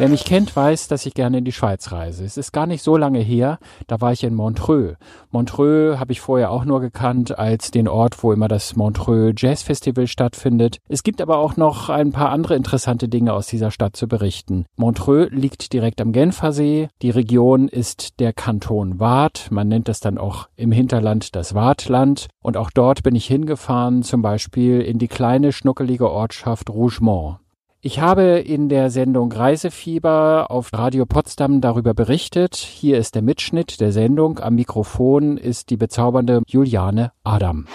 Wer 0.00 0.08
mich 0.08 0.24
kennt, 0.24 0.56
weiß, 0.56 0.88
dass 0.88 1.04
ich 1.04 1.12
gerne 1.12 1.36
in 1.36 1.44
die 1.44 1.52
Schweiz 1.52 1.92
reise. 1.92 2.24
Es 2.24 2.38
ist 2.38 2.52
gar 2.52 2.64
nicht 2.64 2.82
so 2.82 2.96
lange 2.96 3.18
her, 3.18 3.58
da 3.86 4.00
war 4.00 4.12
ich 4.12 4.24
in 4.24 4.34
Montreux. 4.34 4.96
Montreux 5.30 5.98
habe 6.00 6.12
ich 6.12 6.22
vorher 6.22 6.52
auch 6.52 6.64
nur 6.64 6.80
gekannt 6.80 7.38
als 7.38 7.70
den 7.70 7.86
Ort, 7.86 8.22
wo 8.22 8.32
immer 8.32 8.48
das 8.48 8.76
Montreux 8.76 9.34
Jazz 9.36 9.62
Festival 9.62 10.06
stattfindet. 10.06 10.78
Es 10.88 11.02
gibt 11.02 11.20
aber 11.20 11.36
auch 11.36 11.58
noch 11.58 11.90
ein 11.90 12.12
paar 12.12 12.30
andere 12.30 12.54
interessante 12.54 13.10
Dinge 13.10 13.34
aus 13.34 13.48
dieser 13.48 13.70
Stadt 13.70 13.94
zu 13.94 14.08
berichten. 14.08 14.64
Montreux 14.74 15.28
liegt 15.32 15.74
direkt 15.74 16.00
am 16.00 16.12
Genfersee. 16.12 16.88
Die 17.02 17.10
Region 17.10 17.68
ist 17.68 18.20
der 18.20 18.32
Kanton 18.32 19.00
Waadt. 19.00 19.48
Man 19.50 19.68
nennt 19.68 19.86
das 19.86 20.00
dann 20.00 20.16
auch 20.16 20.48
im 20.56 20.72
Hinterland 20.72 21.36
das 21.36 21.54
Waadtland. 21.54 22.28
Und 22.42 22.56
auch 22.56 22.70
dort 22.70 23.02
bin 23.02 23.14
ich 23.14 23.26
hingefahren, 23.26 24.02
zum 24.02 24.22
Beispiel 24.22 24.80
in 24.80 24.98
die 24.98 25.08
kleine 25.08 25.52
schnuckelige 25.52 26.10
Ortschaft 26.10 26.70
Rougemont. 26.70 27.36
Ich 27.82 27.98
habe 27.98 28.40
in 28.40 28.68
der 28.68 28.90
Sendung 28.90 29.32
Reisefieber 29.32 30.50
auf 30.50 30.70
Radio 30.74 31.06
Potsdam 31.06 31.62
darüber 31.62 31.94
berichtet. 31.94 32.56
Hier 32.56 32.98
ist 32.98 33.14
der 33.14 33.22
Mitschnitt 33.22 33.80
der 33.80 33.90
Sendung. 33.90 34.38
Am 34.38 34.56
Mikrofon 34.56 35.38
ist 35.38 35.70
die 35.70 35.78
bezaubernde 35.78 36.42
Juliane 36.46 37.12
Adam. 37.24 37.66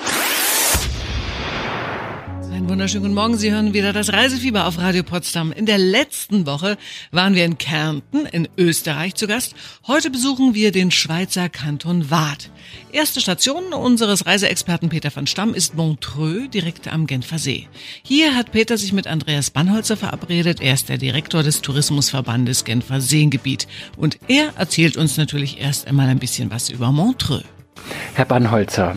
Einen 2.55 2.69
wunderschönen 2.69 3.03
guten 3.03 3.15
Morgen. 3.15 3.35
Sie 3.35 3.51
hören 3.51 3.73
wieder 3.73 3.91
das 3.91 4.13
Reisefieber 4.13 4.65
auf 4.65 4.77
Radio 4.77 5.03
Potsdam. 5.03 5.51
In 5.51 5.65
der 5.65 5.77
letzten 5.77 6.45
Woche 6.45 6.77
waren 7.11 7.35
wir 7.35 7.43
in 7.43 7.57
Kärnten 7.57 8.25
in 8.27 8.47
Österreich 8.57 9.15
zu 9.15 9.27
Gast. 9.27 9.55
Heute 9.87 10.09
besuchen 10.09 10.53
wir 10.53 10.71
den 10.71 10.89
Schweizer 10.89 11.49
Kanton 11.49 12.09
Waadt. 12.09 12.49
Erste 12.93 13.19
Station 13.19 13.73
unseres 13.73 14.25
Reiseexperten 14.25 14.87
Peter 14.87 15.13
van 15.13 15.27
Stamm 15.27 15.53
ist 15.53 15.75
Montreux, 15.75 16.49
direkt 16.49 16.87
am 16.87 17.07
Genfer 17.07 17.39
See. 17.39 17.67
Hier 18.03 18.35
hat 18.35 18.53
Peter 18.53 18.77
sich 18.77 18.93
mit 18.93 19.05
Andreas 19.05 19.49
Bannholzer 19.49 19.97
verabredet. 19.97 20.61
Er 20.61 20.75
ist 20.75 20.87
der 20.87 20.97
Direktor 20.97 21.43
des 21.43 21.61
Tourismusverbandes 21.61 22.63
Genfer 22.63 23.01
Seengebiet. 23.01 23.67
Und 23.97 24.17
er 24.29 24.53
erzählt 24.55 24.95
uns 24.95 25.17
natürlich 25.17 25.59
erst 25.59 25.87
einmal 25.87 26.07
ein 26.07 26.19
bisschen 26.19 26.49
was 26.51 26.69
über 26.69 26.93
Montreux. 26.93 27.43
Herr 28.13 28.23
Bannholzer, 28.25 28.95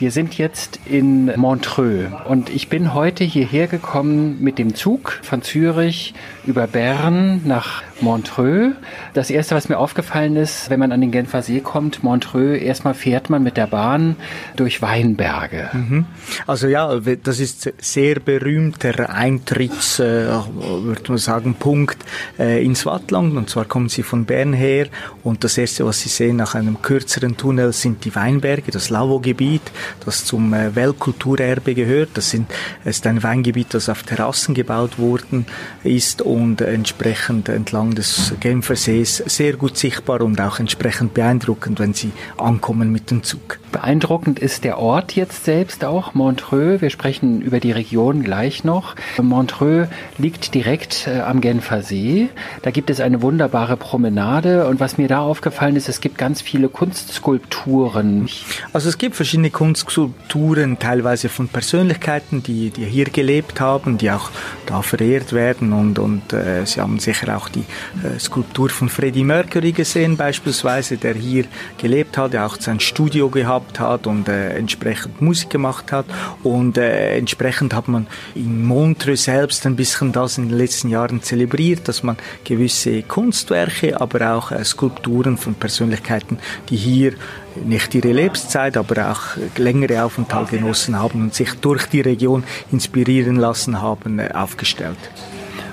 wir 0.00 0.10
sind 0.10 0.38
jetzt 0.38 0.80
in 0.86 1.26
Montreux 1.36 2.10
und 2.26 2.48
ich 2.48 2.68
bin 2.68 2.94
heute 2.94 3.22
hierher 3.22 3.66
gekommen 3.66 4.38
mit 4.40 4.58
dem 4.58 4.74
Zug 4.74 5.20
von 5.22 5.42
Zürich 5.42 6.14
über 6.46 6.66
Bern 6.66 7.42
nach 7.44 7.82
Montreux. 8.00 8.72
Das 9.12 9.30
erste, 9.30 9.54
was 9.54 9.68
mir 9.68 9.78
aufgefallen 9.78 10.36
ist, 10.36 10.70
wenn 10.70 10.80
man 10.80 10.92
an 10.92 11.02
den 11.02 11.10
Genfer 11.10 11.42
See 11.42 11.60
kommt, 11.60 12.02
Montreux, 12.02 12.60
erstmal 12.60 12.94
fährt 12.94 13.28
man 13.28 13.42
mit 13.42 13.58
der 13.58 13.66
Bahn 13.66 14.16
durch 14.56 14.80
Weinberge. 14.80 15.68
Mhm. 15.72 16.06
Also 16.46 16.66
ja, 16.66 16.98
das 17.22 17.40
ist 17.40 17.70
sehr 17.78 18.20
berühmter 18.20 19.10
Eintritts, 19.10 19.98
äh, 20.00 20.28
würde 20.32 21.02
man 21.08 21.18
sagen, 21.18 21.54
Punkt 21.54 21.98
äh, 22.38 22.64
ins 22.64 22.86
Wattland. 22.86 23.36
Und 23.36 23.50
zwar 23.50 23.66
kommen 23.66 23.90
Sie 23.90 24.02
von 24.02 24.24
Bern 24.24 24.54
her 24.54 24.86
und 25.22 25.44
das 25.44 25.58
erste, 25.58 25.84
was 25.84 26.00
Sie 26.00 26.08
sehen 26.08 26.36
nach 26.36 26.54
einem 26.54 26.80
kürzeren 26.80 27.36
Tunnel, 27.36 27.72
sind 27.72 28.04
die 28.04 28.14
Weinberge, 28.14 28.70
das 28.70 28.88
Lau-Gebiet, 28.88 29.62
das 30.04 30.24
zum 30.24 30.54
äh, 30.54 30.74
Weltkulturerbe 30.74 31.74
gehört. 31.74 32.10
Das 32.14 32.30
sind, 32.30 32.50
ist 32.84 33.06
ein 33.06 33.22
Weingebiet, 33.22 33.74
das 33.74 33.88
auf 33.88 34.02
Terrassen 34.02 34.54
gebaut 34.54 34.98
worden 34.98 35.46
ist 35.84 36.22
und 36.22 36.60
entsprechend 36.60 37.48
entlang 37.48 37.94
des 37.94 38.34
Genfersees 38.40 39.22
sehr 39.26 39.54
gut 39.54 39.76
sichtbar 39.76 40.20
und 40.20 40.40
auch 40.40 40.58
entsprechend 40.58 41.14
beeindruckend, 41.14 41.78
wenn 41.80 41.94
Sie 41.94 42.12
ankommen 42.36 42.92
mit 42.92 43.10
dem 43.10 43.22
Zug. 43.22 43.58
Beeindruckend 43.72 44.38
ist 44.38 44.64
der 44.64 44.78
Ort 44.78 45.12
jetzt 45.12 45.44
selbst 45.44 45.84
auch, 45.84 46.14
Montreux. 46.14 46.80
Wir 46.80 46.90
sprechen 46.90 47.40
über 47.40 47.60
die 47.60 47.72
Region 47.72 48.22
gleich 48.22 48.64
noch. 48.64 48.96
Montreux 49.20 49.88
liegt 50.18 50.54
direkt 50.54 51.06
äh, 51.06 51.20
am 51.20 51.40
Genfer 51.40 51.82
See. 51.82 52.28
Da 52.62 52.70
gibt 52.70 52.90
es 52.90 53.00
eine 53.00 53.22
wunderbare 53.22 53.76
Promenade 53.76 54.66
und 54.66 54.80
was 54.80 54.98
mir 54.98 55.08
da 55.08 55.20
aufgefallen 55.20 55.76
ist, 55.76 55.88
es 55.88 56.00
gibt 56.00 56.18
ganz 56.18 56.40
viele 56.40 56.68
Kunstskulpturen. 56.68 58.28
Also 58.72 58.88
es 58.88 58.98
gibt 58.98 59.16
verschiedene 59.16 59.50
Kunstskulpturen, 59.80 60.78
teilweise 60.78 61.28
von 61.28 61.48
Persönlichkeiten, 61.48 62.42
die, 62.42 62.70
die 62.70 62.84
hier 62.84 63.06
gelebt 63.06 63.60
haben, 63.60 63.98
die 63.98 64.10
auch 64.10 64.30
da 64.66 64.82
verehrt 64.82 65.32
werden 65.32 65.72
und, 65.72 65.98
und 65.98 66.32
äh, 66.32 66.64
Sie 66.66 66.80
haben 66.80 66.98
sicher 66.98 67.36
auch 67.36 67.48
die 67.48 67.64
äh, 68.04 68.18
Skulptur 68.18 68.68
von 68.68 68.88
Freddie 68.88 69.24
Mercury 69.24 69.72
gesehen 69.72 70.16
beispielsweise, 70.16 70.96
der 70.96 71.14
hier 71.14 71.44
gelebt 71.78 72.18
hat, 72.18 72.34
der 72.34 72.46
auch 72.46 72.56
sein 72.60 72.80
Studio 72.80 73.30
gehabt 73.30 73.80
hat 73.80 74.06
und 74.06 74.28
äh, 74.28 74.56
entsprechend 74.56 75.20
Musik 75.22 75.50
gemacht 75.50 75.92
hat 75.92 76.06
und 76.42 76.76
äh, 76.76 77.16
entsprechend 77.16 77.74
hat 77.74 77.88
man 77.88 78.06
in 78.34 78.64
Montreux 78.64 79.24
selbst 79.24 79.66
ein 79.66 79.76
bisschen 79.76 80.12
das 80.12 80.38
in 80.38 80.48
den 80.48 80.58
letzten 80.58 80.90
Jahren 80.90 81.22
zelebriert, 81.22 81.88
dass 81.88 82.02
man 82.02 82.16
gewisse 82.44 83.02
Kunstwerke, 83.02 84.00
aber 84.00 84.34
auch 84.34 84.52
äh, 84.52 84.64
Skulpturen 84.64 85.38
von 85.38 85.54
Persönlichkeiten, 85.54 86.38
die 86.68 86.76
hier 86.76 87.14
nicht 87.56 87.94
ihre 87.94 88.12
Lebenszeit, 88.12 88.76
aber 88.76 89.10
auch 89.10 89.36
längere 89.56 90.04
Aufenthalt 90.04 90.50
genossen 90.50 90.98
haben 90.98 91.22
und 91.22 91.34
sich 91.34 91.54
durch 91.54 91.86
die 91.86 92.00
Region 92.00 92.44
inspirieren 92.72 93.36
lassen 93.36 93.80
haben, 93.80 94.18
äh, 94.18 94.30
aufgestellt. 94.32 94.98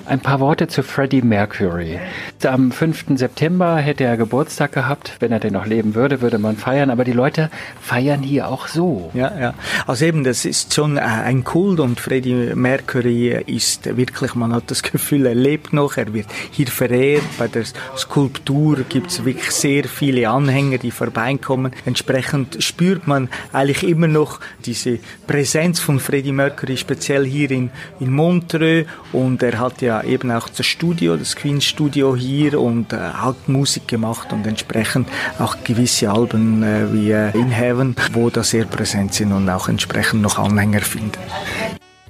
Ein 0.07 0.21
paar 0.21 0.39
Worte 0.39 0.69
zu 0.69 0.83
Freddie 0.83 1.21
Mercury. 1.21 1.99
Am 2.45 2.71
5. 2.71 3.17
September 3.17 3.75
hätte 3.75 4.05
er 4.05 4.15
Geburtstag 4.15 4.71
gehabt. 4.71 5.17
Wenn 5.19 5.33
er 5.33 5.41
denn 5.41 5.51
noch 5.51 5.65
leben 5.65 5.95
würde, 5.95 6.21
würde 6.21 6.37
man 6.37 6.55
feiern. 6.55 6.89
Aber 6.89 7.03
die 7.03 7.11
Leute 7.11 7.49
feiern 7.81 8.21
hier 8.23 8.47
auch 8.47 8.69
so. 8.69 9.11
Ja, 9.13 9.37
ja. 9.37 9.53
Also 9.85 10.05
eben, 10.05 10.23
das 10.23 10.45
ist 10.45 10.73
schon 10.73 10.95
äh, 10.95 11.01
ein 11.01 11.43
Kult 11.43 11.81
und 11.81 11.99
Freddie 11.99 12.53
Mercury 12.55 13.43
ist 13.47 13.97
wirklich, 13.97 14.33
man 14.33 14.55
hat 14.55 14.71
das 14.71 14.81
Gefühl, 14.81 15.25
er 15.25 15.35
lebt 15.35 15.73
noch. 15.73 15.97
Er 15.97 16.13
wird 16.13 16.27
hier 16.51 16.67
verehrt. 16.67 17.23
Bei 17.37 17.49
der 17.49 17.65
Skulptur 17.97 18.85
gibt 18.87 19.11
es 19.11 19.25
wirklich 19.25 19.51
sehr 19.51 19.83
viele 19.83 20.29
Anhänger, 20.29 20.77
die 20.77 20.91
vorbeikommen. 20.91 21.73
Entsprechend 21.85 22.63
spürt 22.63 23.07
man 23.07 23.27
eigentlich 23.51 23.83
immer 23.83 24.07
noch 24.07 24.39
diese 24.63 24.99
Präsenz 25.27 25.81
von 25.81 25.99
Freddie 25.99 26.31
Mercury, 26.31 26.77
speziell 26.77 27.25
hier 27.25 27.51
in, 27.51 27.71
in 27.99 28.13
Montreux. 28.13 28.87
Und 29.11 29.43
er 29.43 29.59
hat 29.59 29.81
ja 29.81 29.96
eben 30.03 30.31
auch 30.31 30.49
das 30.49 30.65
Studio, 30.65 31.17
das 31.17 31.35
Queen 31.35 31.61
Studio 31.61 32.15
hier 32.15 32.59
und 32.59 32.93
äh, 32.93 32.97
hat 32.97 33.47
Musik 33.47 33.87
gemacht 33.87 34.33
und 34.33 34.45
entsprechend 34.45 35.07
auch 35.39 35.57
gewisse 35.63 36.09
Alben 36.09 36.63
äh, 36.63 36.91
wie 36.93 37.11
äh, 37.11 37.37
In 37.37 37.49
Heaven, 37.49 37.95
wo 38.13 38.29
da 38.29 38.43
sehr 38.43 38.65
präsent 38.65 39.13
sind 39.13 39.31
und 39.31 39.49
auch 39.49 39.69
entsprechend 39.69 40.21
noch 40.21 40.37
Anhänger 40.37 40.81
finden. 40.81 41.19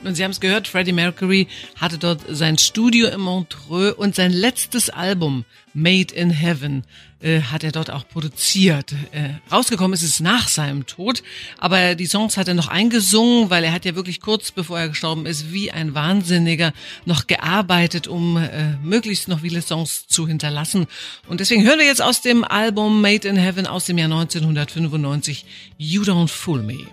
Und 0.04 0.16
Sie 0.16 0.24
haben 0.24 0.32
es 0.32 0.40
gehört, 0.40 0.68
Freddie 0.68 0.94
Mercury 0.94 1.48
hatte 1.76 1.98
dort 1.98 2.22
sein 2.30 2.58
Studio 2.58 3.08
in 3.08 3.20
Montreux 3.20 3.94
und 3.98 4.16
sein 4.16 4.32
letztes 4.32 4.90
Album, 4.90 5.46
Made 5.74 6.14
in 6.14 6.30
Heaven, 6.30 6.84
äh, 7.20 7.42
hat 7.42 7.64
er 7.64 7.72
dort 7.72 7.90
auch 7.90 8.08
produziert. 8.08 8.94
Äh, 9.12 9.30
rausgekommen 9.52 9.94
ist 9.94 10.04
es 10.04 10.20
nach 10.20 10.48
seinem 10.48 10.86
Tod, 10.86 11.24
aber 11.58 11.96
die 11.96 12.06
Songs 12.06 12.38
hat 12.38 12.48
er 12.48 12.54
noch 12.54 12.68
eingesungen, 12.68 13.50
weil 13.50 13.64
er 13.64 13.74
hat 13.74 13.86
ja 13.86 13.96
wirklich 13.96 14.22
kurz 14.22 14.52
bevor 14.52 14.80
er 14.80 14.90
gestorben 14.90 15.26
ist, 15.26 15.52
wie 15.52 15.72
ein 15.72 15.96
Wahnsinniger 15.96 16.74
noch 17.06 17.26
gearbeitet, 17.28 18.08
um 18.08 18.38
äh, 18.38 18.78
möglichst 18.84 19.28
noch 19.28 19.42
viele 19.42 19.62
Songs 19.62 20.08
zu 20.08 20.28
hinterlassen. 20.28 20.86
Und 21.28 21.40
deswegen 21.40 21.64
hören 21.64 21.80
wir 21.80 21.86
jetzt 21.86 22.02
aus 22.02 22.22
dem 22.22 22.44
Album 22.44 23.02
Made 23.02 23.28
in 23.28 23.36
Heaven 23.36 23.66
aus 23.66 23.86
dem 23.86 23.98
Jahr 23.98 24.12
1995 24.12 25.46
You 25.78 26.04
Don't 26.04 26.28
Fool 26.28 26.62
Me. 26.62 26.86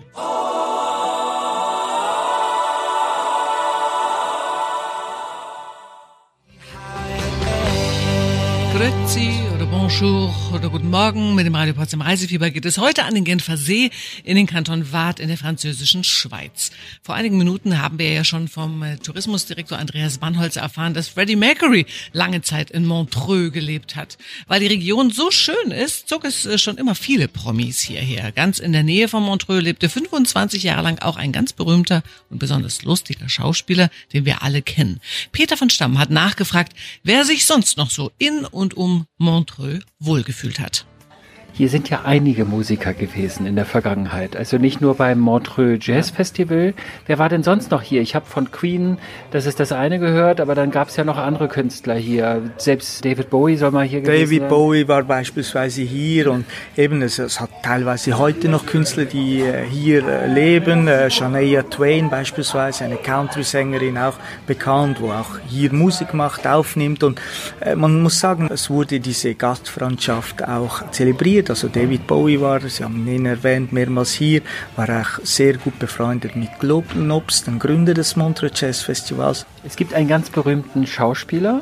Grüezi 8.75 9.31
oder 9.55 9.65
Bonjour 9.67 10.35
oder 10.53 10.69
Guten 10.69 10.89
Morgen. 10.89 11.33
Mit 11.33 11.45
dem 11.45 11.55
Radio 11.55 11.73
Potsdam 11.73 12.01
Reisefieber 12.01 12.49
geht 12.49 12.65
es 12.65 12.77
heute 12.77 13.05
an 13.05 13.15
den 13.15 13.23
Genfer 13.23 13.55
See 13.55 13.89
in 14.25 14.35
den 14.35 14.47
Kanton 14.47 14.91
Waadt 14.91 15.21
in 15.21 15.29
der 15.29 15.37
französischen 15.37 16.03
Schweiz. 16.03 16.71
Vor 17.01 17.15
einigen 17.15 17.37
Minuten 17.37 17.81
haben 17.81 17.97
wir 17.99 18.11
ja 18.11 18.25
schon 18.25 18.49
vom 18.49 18.83
äh, 18.83 18.97
Tourismusdirektor 18.97 19.77
Andreas 19.77 20.17
Bannholzer 20.17 20.59
erfahren, 20.59 20.93
dass 20.93 21.07
Freddie 21.07 21.37
Mercury 21.37 21.85
lange 22.11 22.41
Zeit 22.41 22.69
in 22.69 22.85
Montreux 22.85 23.53
gelebt 23.53 23.95
hat. 23.95 24.17
Weil 24.47 24.59
die 24.59 24.67
Region 24.67 25.09
so 25.09 25.31
schön 25.31 25.71
ist, 25.71 26.09
zog 26.09 26.25
es 26.25 26.45
äh, 26.45 26.57
schon 26.57 26.77
immer 26.77 26.95
viele 26.95 27.29
Promis 27.29 27.79
hierher. 27.79 28.33
Ganz 28.33 28.59
in 28.59 28.73
der 28.73 28.83
Nähe 28.83 29.07
von 29.07 29.23
Montreux 29.23 29.63
lebte 29.63 29.87
25 29.87 30.63
Jahre 30.63 30.83
lang 30.83 30.99
auch 30.99 31.15
ein 31.15 31.31
ganz 31.31 31.53
berühmter 31.53 32.03
und 32.29 32.39
besonders 32.39 32.83
lustiger 32.83 33.29
Schauspieler, 33.29 33.89
den 34.11 34.25
wir 34.25 34.43
alle 34.43 34.61
kennen. 34.61 34.99
Peter 35.31 35.55
von 35.55 35.69
Stamm 35.69 35.97
hat 35.97 36.09
nachgefragt, 36.09 36.73
wer 37.03 37.23
sich 37.23 37.45
sonst 37.45 37.77
noch 37.77 37.89
so 37.89 38.11
in 38.17 38.43
und 38.43 38.64
und 38.65 38.73
um 38.73 39.05
Montreux 39.17 39.83
wohlgefühlt 39.99 40.59
hat. 40.59 40.87
Hier 41.57 41.69
sind 41.69 41.89
ja 41.89 42.01
einige 42.03 42.43
Musiker 42.43 42.93
gewesen 42.93 43.45
in 43.45 43.55
der 43.55 43.63
Vergangenheit. 43.63 44.35
Also 44.35 44.57
nicht 44.57 44.81
nur 44.81 44.95
beim 44.95 45.19
Montreux 45.19 45.79
Jazz 45.79 46.09
Festival. 46.09 46.73
Wer 47.05 47.17
war 47.17 47.29
denn 47.29 47.43
sonst 47.43 47.71
noch 47.71 47.81
hier? 47.81 48.01
Ich 48.01 48.13
habe 48.13 48.25
von 48.25 48.51
Queen, 48.51 48.97
das 49.31 49.45
ist 49.45 49.61
das 49.61 49.71
eine 49.71 49.97
gehört, 49.99 50.41
aber 50.41 50.53
dann 50.53 50.69
gab 50.69 50.89
es 50.89 50.97
ja 50.97 51.05
noch 51.05 51.17
andere 51.17 51.47
Künstler 51.47 51.95
hier. 51.95 52.41
Selbst 52.57 53.05
David 53.05 53.29
Bowie 53.29 53.55
soll 53.55 53.71
mal 53.71 53.85
hier 53.85 54.01
gewesen 54.01 54.25
David 54.25 54.39
sein. 54.41 54.49
Bowie 54.49 54.87
war 54.89 55.03
beispielsweise 55.03 55.81
hier 55.83 56.29
und 56.29 56.43
eben 56.75 57.01
es, 57.01 57.19
es, 57.19 57.39
hat 57.39 57.51
teilweise 57.63 58.17
heute 58.17 58.49
noch 58.49 58.65
Künstler, 58.65 59.05
die 59.05 59.39
äh, 59.39 59.63
hier 59.63 60.05
äh, 60.05 60.27
leben. 60.27 60.89
Äh, 60.89 61.09
Shania 61.09 61.63
Twain 61.63 62.09
beispielsweise, 62.09 62.83
eine 62.83 62.97
Country-Sängerin 62.97 63.97
auch 63.97 64.15
bekannt, 64.45 64.99
wo 64.99 65.11
auch 65.11 65.39
hier 65.47 65.71
Musik 65.71 66.13
macht, 66.13 66.45
aufnimmt 66.45 67.01
und 67.01 67.21
man 67.75 68.01
muss 68.01 68.19
sagen, 68.19 68.49
es 68.51 68.69
wurde 68.69 68.99
diese 68.99 69.35
Gastfreundschaft 69.35 70.45
auch 70.45 70.91
zelebriert 70.91 71.44
interessiert. 71.45 71.49
Also 71.49 71.67
David 71.67 72.07
Bowie 72.07 72.41
war, 72.41 72.59
Sie 72.61 72.83
haben 72.83 73.07
ihn 73.07 73.25
erwähnt, 73.25 73.71
mehrmals 73.71 74.13
hier, 74.13 74.41
war 74.75 74.89
auch 74.89 75.19
sehr 75.23 75.57
gut 75.57 75.79
befreundet 75.79 76.35
mit 76.35 76.59
Globnobs, 76.59 77.43
dem 77.43 77.59
Gründer 77.59 77.93
des 77.93 78.15
Montreux 78.15 78.51
Jazz 78.59 78.81
Festivals. 78.81 79.45
Es 79.63 79.75
gibt 79.75 79.93
einen 79.93 80.07
ganz 80.07 80.29
berühmten 80.29 80.87
Schauspieler, 80.87 81.61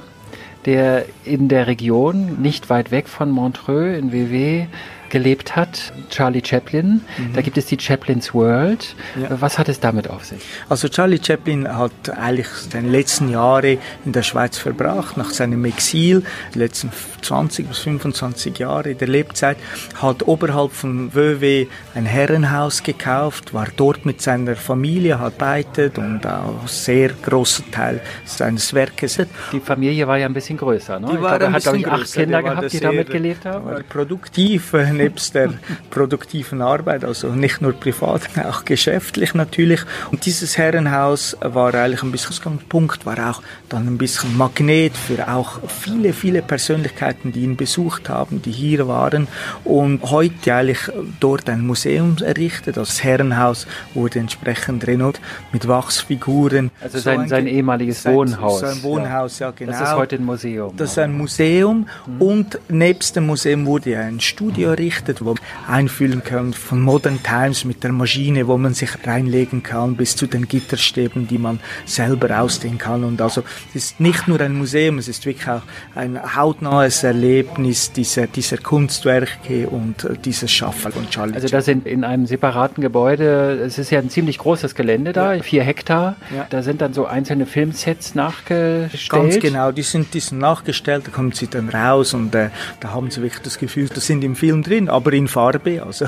der 0.65 1.05
in 1.25 1.49
der 1.49 1.67
Region, 1.67 2.41
nicht 2.41 2.69
weit 2.69 2.91
weg 2.91 3.07
von 3.07 3.29
Montreux 3.29 3.97
in 3.97 4.11
WW, 4.11 4.67
gelebt 5.13 5.55
hat, 5.55 5.93
Charlie 6.09 6.41
Chaplin. 6.43 7.01
Mhm. 7.17 7.33
Da 7.33 7.41
gibt 7.41 7.55
es 7.59 7.67
die 7.67 7.77
Chaplin's 7.77 8.33
World. 8.33 8.95
Ja. 9.15 9.39
Was 9.39 9.59
hat 9.59 9.69
es 9.69 9.79
damit 9.79 10.09
auf 10.09 10.25
sich? 10.25 10.41
Also 10.69 10.89
Charlie 10.89 11.19
Chaplin 11.23 11.67
hat 11.67 12.09
eigentlich 12.17 12.47
seine 12.47 12.89
letzten 12.89 13.29
Jahre 13.29 13.77
in 14.05 14.11
der 14.11 14.23
Schweiz 14.23 14.57
verbracht, 14.57 15.15
nach 15.15 15.29
seinem 15.29 15.63
Exil, 15.65 16.23
die 16.55 16.59
letzten 16.59 16.89
20 17.21 17.67
bis 17.67 17.77
25 17.79 18.57
Jahre 18.57 18.95
der 18.95 19.07
Lebzeit, 19.07 19.57
hat 20.01 20.27
oberhalb 20.27 20.71
von 20.71 21.13
Vevey 21.13 21.69
ein 21.93 22.07
Herrenhaus 22.07 22.81
gekauft, 22.81 23.53
war 23.53 23.67
dort 23.77 24.07
mit 24.07 24.19
seiner 24.19 24.55
Familie, 24.55 25.19
hat 25.19 25.37
beitet 25.37 25.99
und 25.99 26.25
auch 26.25 26.67
sehr 26.67 27.09
großer 27.09 27.63
Teil 27.71 28.01
seines 28.25 28.73
Werkes. 28.73 29.19
Die 29.51 29.59
Familie 29.59 30.07
war 30.07 30.17
ja 30.17 30.25
ein 30.25 30.33
bisschen 30.33 30.57
größer, 30.57 30.99
ne? 30.99 31.07
Die 31.11 31.21
war 31.21 31.37
glaube, 31.37 31.45
er 31.45 31.51
hat, 31.53 31.61
glaube 31.61 31.77
ich, 31.77 31.87
acht 31.87 32.13
Kinder 32.13 32.41
gehabt, 32.41 32.73
die 32.73 32.79
damit 32.79 33.09
gelebt 33.11 33.45
haben. 33.45 33.65
War 33.65 33.83
produktiv, 33.83 34.73
äh, 35.02 35.02
nebst 35.03 35.35
der 35.35 35.53
produktiven 35.89 36.61
Arbeit, 36.61 37.05
also 37.05 37.29
nicht 37.29 37.61
nur 37.61 37.73
privat, 37.73 38.21
auch 38.43 38.65
geschäftlich 38.65 39.33
natürlich. 39.33 39.81
Und 40.11 40.25
dieses 40.25 40.57
Herrenhaus 40.57 41.37
war 41.41 41.73
eigentlich 41.73 42.03
ein 42.03 42.11
bisschen 42.11 42.29
Ausgangspunkt, 42.29 43.05
war 43.05 43.29
auch 43.29 43.41
dann 43.69 43.87
ein 43.87 43.97
bisschen 43.97 44.37
Magnet 44.37 44.97
für 44.97 45.27
auch 45.31 45.59
viele, 45.67 46.13
viele 46.13 46.41
Persönlichkeiten, 46.41 47.31
die 47.31 47.41
ihn 47.41 47.55
besucht 47.55 48.09
haben, 48.09 48.41
die 48.41 48.51
hier 48.51 48.87
waren 48.87 49.27
und 49.63 50.01
heute 50.03 50.53
eigentlich 50.53 50.89
dort 51.19 51.49
ein 51.49 51.65
Museum 51.65 52.15
errichtet. 52.23 52.77
Das 52.77 53.03
Herrenhaus 53.03 53.67
wurde 53.93 54.19
entsprechend 54.19 54.87
renoviert 54.87 55.03
mit 55.51 55.67
Wachsfiguren. 55.67 56.71
Also 56.81 56.99
sein, 56.99 57.23
so 57.23 57.27
sein 57.27 57.47
ehemaliges 57.47 58.05
Wohnhaus. 58.05 58.61
Sein 58.61 58.83
Wohnhaus, 58.83 59.39
ja, 59.39 59.47
ja 59.47 59.53
genau. 59.55 59.71
Das 59.71 59.81
ist 59.81 59.95
heute 59.95 60.15
ein 60.15 60.25
Museum. 60.25 60.73
Das 60.77 60.91
ist 60.91 60.99
ein 60.99 61.17
Museum 61.17 61.87
mhm. 62.07 62.21
und 62.21 62.59
nebst 62.69 63.15
dem 63.15 63.25
Museum 63.25 63.65
wurde 63.65 63.97
ein 63.97 64.19
Studio 64.19 64.69
errichtet 64.69 64.92
errichtet, 64.93 65.23
wo 65.23 65.33
man 65.33 65.37
einfühlen 65.67 66.23
kann 66.23 66.53
von 66.53 66.81
Modern 66.81 67.21
Times 67.23 67.65
mit 67.65 67.83
der 67.83 67.91
Maschine, 67.91 68.47
wo 68.47 68.57
man 68.57 68.73
sich 68.73 68.89
reinlegen 69.05 69.63
kann, 69.63 69.95
bis 69.95 70.15
zu 70.15 70.27
den 70.27 70.47
Gitterstäben, 70.47 71.27
die 71.27 71.37
man 71.37 71.59
selber 71.85 72.39
ausdehnen 72.39 72.77
kann. 72.77 73.03
Und 73.03 73.21
also 73.21 73.43
es 73.69 73.83
ist 73.83 73.99
nicht 73.99 74.27
nur 74.27 74.39
ein 74.41 74.53
Museum, 74.53 74.97
es 74.97 75.07
ist 75.07 75.25
wirklich 75.25 75.47
auch 75.47 75.61
ein 75.95 76.35
hautnahes 76.35 77.03
Erlebnis 77.03 77.91
dieser, 77.91 78.27
dieser 78.27 78.57
Kunstwerke 78.57 79.67
und 79.67 80.03
äh, 80.03 80.15
dieses 80.23 80.51
Schaffen 80.51 80.91
von 80.91 81.09
Charlie. 81.09 81.35
Also 81.35 81.47
das 81.47 81.65
sind 81.65 81.85
in 81.87 82.03
einem 82.03 82.25
separaten 82.25 82.81
Gebäude, 82.81 83.59
es 83.65 83.77
ist 83.77 83.91
ja 83.91 83.99
ein 83.99 84.09
ziemlich 84.09 84.37
großes 84.37 84.75
Gelände 84.75 85.13
da, 85.13 85.33
ja. 85.33 85.43
vier 85.43 85.63
Hektar. 85.63 86.15
Ja. 86.35 86.47
Da 86.49 86.61
sind 86.61 86.81
dann 86.81 86.93
so 86.93 87.05
einzelne 87.05 87.45
Filmsets 87.45 88.15
nachgestellt. 88.15 89.09
Ganz 89.09 89.39
genau, 89.39 89.71
die 89.71 89.81
sind, 89.81 90.13
die 90.13 90.19
sind 90.19 90.39
nachgestellt, 90.39 91.07
da 91.07 91.11
kommen 91.11 91.31
sie 91.31 91.47
dann 91.47 91.69
raus 91.69 92.13
und 92.13 92.33
äh, 92.35 92.49
da 92.79 92.93
haben 92.93 93.09
sie 93.11 93.21
wirklich 93.21 93.41
das 93.41 93.57
Gefühl, 93.57 93.89
das 93.93 94.05
sind 94.05 94.23
im 94.23 94.35
Film 94.35 94.63
drin, 94.63 94.72
aber 94.87 95.13
in 95.13 95.27
Farbe. 95.27 95.83
Also 95.83 96.05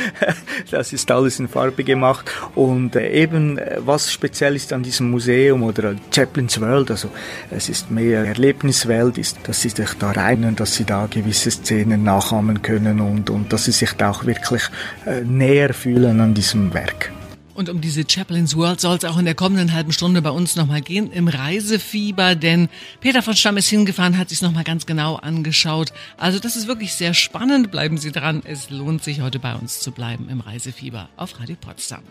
das 0.70 0.92
ist 0.92 1.10
alles 1.10 1.38
in 1.38 1.48
Farbe 1.48 1.84
gemacht. 1.84 2.30
Und 2.54 2.96
äh, 2.96 3.10
eben, 3.10 3.58
äh, 3.58 3.78
was 3.78 4.12
speziell 4.12 4.56
ist 4.56 4.72
an 4.72 4.82
diesem 4.82 5.10
Museum 5.10 5.62
oder 5.62 5.94
Chaplin's 6.10 6.60
World, 6.60 6.90
also 6.90 7.08
es 7.50 7.68
ist 7.68 7.90
mehr 7.90 8.24
Erlebniswelt, 8.24 9.18
ist, 9.18 9.38
dass 9.44 9.60
sie 9.60 9.70
sich 9.70 9.92
da 9.98 10.10
rein, 10.10 10.54
dass 10.56 10.74
sie 10.74 10.84
da 10.84 11.06
gewisse 11.06 11.50
Szenen 11.50 12.04
nachahmen 12.04 12.62
können 12.62 13.00
und, 13.00 13.30
und 13.30 13.52
dass 13.52 13.64
sie 13.64 13.72
sich 13.72 13.92
da 13.92 14.10
auch 14.10 14.26
wirklich 14.26 14.62
äh, 15.06 15.20
näher 15.22 15.74
fühlen 15.74 16.20
an 16.20 16.34
diesem 16.34 16.72
Werk. 16.74 17.12
Und 17.56 17.70
um 17.70 17.80
diese 17.80 18.04
Chaplin's 18.04 18.54
World 18.54 18.82
soll 18.82 18.96
es 18.96 19.04
auch 19.06 19.16
in 19.16 19.24
der 19.24 19.34
kommenden 19.34 19.72
halben 19.72 19.90
Stunde 19.90 20.20
bei 20.20 20.28
uns 20.28 20.56
nochmal 20.56 20.82
gehen 20.82 21.10
im 21.10 21.26
Reisefieber, 21.26 22.34
denn 22.34 22.68
Peter 23.00 23.22
von 23.22 23.34
Stamm 23.34 23.56
ist 23.56 23.68
hingefahren, 23.68 24.18
hat 24.18 24.28
sich 24.28 24.42
nochmal 24.42 24.62
ganz 24.64 24.84
genau 24.84 25.16
angeschaut. 25.16 25.94
Also 26.18 26.38
das 26.38 26.56
ist 26.56 26.68
wirklich 26.68 26.92
sehr 26.92 27.14
spannend. 27.14 27.70
Bleiben 27.70 27.96
Sie 27.96 28.12
dran. 28.12 28.42
Es 28.44 28.68
lohnt 28.68 29.02
sich 29.02 29.22
heute 29.22 29.38
bei 29.38 29.54
uns 29.54 29.80
zu 29.80 29.90
bleiben 29.90 30.28
im 30.28 30.40
Reisefieber 30.40 31.08
auf 31.16 31.40
Radio 31.40 31.56
Potsdam. 31.58 32.02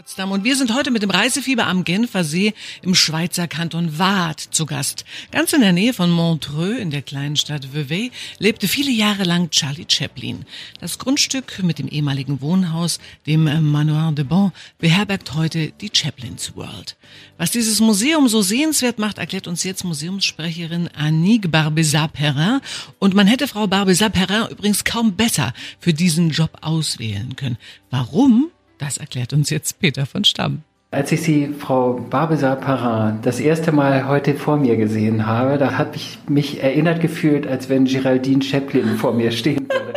Potsdam. 0.00 0.32
Und 0.32 0.44
wir 0.44 0.56
sind 0.56 0.74
heute 0.74 0.90
mit 0.90 1.02
dem 1.02 1.10
Reisefieber 1.10 1.66
am 1.66 1.84
Genfer 1.84 2.24
See 2.24 2.54
im 2.80 2.94
Schweizer 2.94 3.46
Kanton 3.46 3.98
Waadt 3.98 4.40
zu 4.40 4.64
Gast. 4.64 5.04
Ganz 5.30 5.52
in 5.52 5.60
der 5.60 5.74
Nähe 5.74 5.92
von 5.92 6.10
Montreux 6.10 6.78
in 6.78 6.90
der 6.90 7.02
kleinen 7.02 7.36
Stadt 7.36 7.74
Vevey 7.74 8.10
lebte 8.38 8.66
viele 8.66 8.90
Jahre 8.90 9.24
lang 9.24 9.50
Charlie 9.50 9.84
Chaplin. 9.86 10.46
Das 10.80 10.98
Grundstück 10.98 11.62
mit 11.62 11.78
dem 11.78 11.86
ehemaligen 11.86 12.40
Wohnhaus, 12.40 12.98
dem 13.26 13.44
Manoir 13.70 14.12
de 14.12 14.24
Bon, 14.24 14.52
beherbergt 14.78 15.34
heute 15.34 15.70
die 15.82 15.90
Chaplin's 15.90 16.56
World. 16.56 16.96
Was 17.36 17.50
dieses 17.50 17.78
Museum 17.80 18.26
so 18.26 18.40
sehenswert 18.40 18.98
macht, 18.98 19.18
erklärt 19.18 19.48
uns 19.48 19.64
jetzt 19.64 19.84
Museumssprecherin 19.84 20.88
Annick 20.96 21.50
Barbezat-Perrin. 21.50 22.62
Und 23.00 23.14
man 23.14 23.26
hätte 23.26 23.46
Frau 23.46 23.66
Barbezat-Perrin 23.66 24.50
übrigens 24.50 24.84
kaum 24.84 25.16
besser 25.16 25.52
für 25.78 25.92
diesen 25.92 26.30
Job 26.30 26.56
auswählen 26.62 27.36
können. 27.36 27.58
Warum? 27.90 28.50
Das 28.80 28.96
erklärt 28.96 29.34
uns 29.34 29.50
jetzt 29.50 29.78
Peter 29.78 30.06
von 30.06 30.24
Stamm. 30.24 30.62
Als 30.90 31.12
ich 31.12 31.22
Sie, 31.22 31.48
Frau 31.56 31.92
Barbesa 31.92 32.56
Parra, 32.56 33.16
das 33.22 33.38
erste 33.38 33.72
Mal 33.72 34.08
heute 34.08 34.34
vor 34.34 34.56
mir 34.56 34.76
gesehen 34.76 35.26
habe, 35.26 35.58
da 35.58 35.78
habe 35.78 35.94
ich 35.96 36.18
mich 36.28 36.62
erinnert 36.62 37.00
gefühlt, 37.00 37.46
als 37.46 37.68
wenn 37.68 37.84
Geraldine 37.84 38.42
Chaplin 38.42 38.96
vor 38.96 39.12
mir 39.12 39.30
stehen 39.30 39.68
würde. 39.68 39.92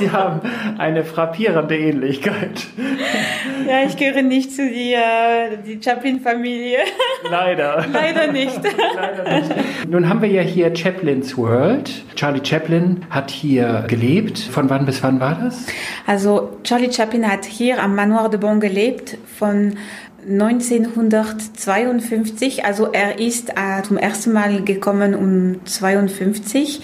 Sie 0.00 0.10
haben 0.10 0.40
eine 0.78 1.04
frappierende 1.04 1.76
Ähnlichkeit. 1.76 2.66
Ja, 3.68 3.84
ich 3.86 3.98
gehöre 3.98 4.22
nicht 4.22 4.50
zu 4.50 4.66
die, 4.66 4.94
äh, 4.94 5.58
die 5.66 5.78
Chaplin-Familie. 5.82 6.78
Leider. 7.30 7.84
Leider 7.92 8.32
nicht. 8.32 8.58
Leider 8.96 9.40
nicht. 9.40 9.52
Nun 9.88 10.08
haben 10.08 10.22
wir 10.22 10.30
ja 10.30 10.40
hier 10.40 10.72
Chaplin's 10.72 11.36
World. 11.36 11.90
Charlie 12.16 12.40
Chaplin 12.42 13.04
hat 13.10 13.30
hier 13.30 13.84
gelebt. 13.88 14.38
Von 14.38 14.70
wann 14.70 14.86
bis 14.86 15.02
wann 15.02 15.20
war 15.20 15.34
das? 15.34 15.66
Also 16.06 16.56
Charlie 16.64 16.90
Chaplin 16.90 17.30
hat 17.30 17.44
hier 17.44 17.82
am 17.82 17.94
Manoir 17.94 18.30
de 18.30 18.40
Bon 18.40 18.58
gelebt 18.58 19.18
von 19.38 19.74
1952, 20.28 22.64
also 22.64 22.92
er 22.92 23.18
ist 23.18 23.50
äh, 23.50 23.82
zum 23.82 23.96
ersten 23.96 24.32
Mal 24.32 24.62
gekommen 24.62 25.14
um 25.14 25.64
52 25.64 26.82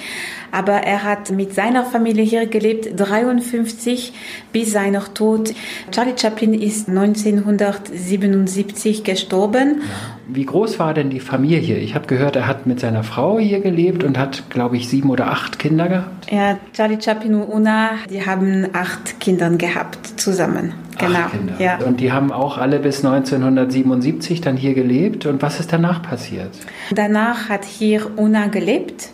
aber 0.53 0.73
er 0.73 1.05
hat 1.05 1.31
mit 1.31 1.55
seiner 1.55 1.85
Familie 1.85 2.25
hier 2.25 2.47
gelebt, 2.47 2.91
53 2.97 4.13
bis 4.53 4.73
seiner 4.73 5.15
Tod. 5.15 5.55
Charlie 5.91 6.15
Chaplin 6.17 6.55
ist 6.55 6.89
1977 6.89 9.05
gestorben. 9.05 9.83
Wie 10.29 10.45
groß 10.45 10.79
war 10.79 10.95
denn 10.95 11.11
die 11.11 11.21
Familie? 11.21 11.79
Ich 11.79 11.95
habe 11.95 12.07
gehört, 12.07 12.37
er 12.37 12.47
hat 12.47 12.67
mit 12.67 12.81
seiner 12.81 13.05
Frau 13.05 13.39
hier 13.39 13.61
gelebt 13.61 14.03
und 14.03 14.19
hat, 14.19 14.51
glaube 14.51 14.77
ich, 14.77 14.89
sieben 14.89 15.11
oder 15.11 15.31
acht 15.31 15.59
Kinder 15.59 15.89
gehabt. 15.89 16.33
Ja, 16.33 16.59
Charlie 16.73 17.01
Chaplin 17.01 17.35
und 17.35 17.49
Una, 17.49 17.91
die 18.11 18.27
haben 18.27 18.67
acht 18.73 19.21
Kinder 19.21 19.51
gehabt 19.51 20.21
zusammen. 20.21 20.75
Genau. 20.99 21.19
Ja. 21.59 21.79
Und 21.79 22.01
die 22.01 22.13
haben 22.13 22.33
auch 22.33 22.59
alle 22.59 22.79
bis 22.79 23.05
1977 23.05 24.41
dann 24.41 24.57
hier 24.57 24.75
gelebt. 24.75 25.27
Und 25.27 25.43
was 25.43 25.61
ist 25.61 25.73
danach 25.73 26.03
passiert? 26.03 26.51
Danach 26.91 27.49
hat 27.49 27.65
hier 27.65 28.19
Una 28.19 28.47
gelebt. 28.47 29.11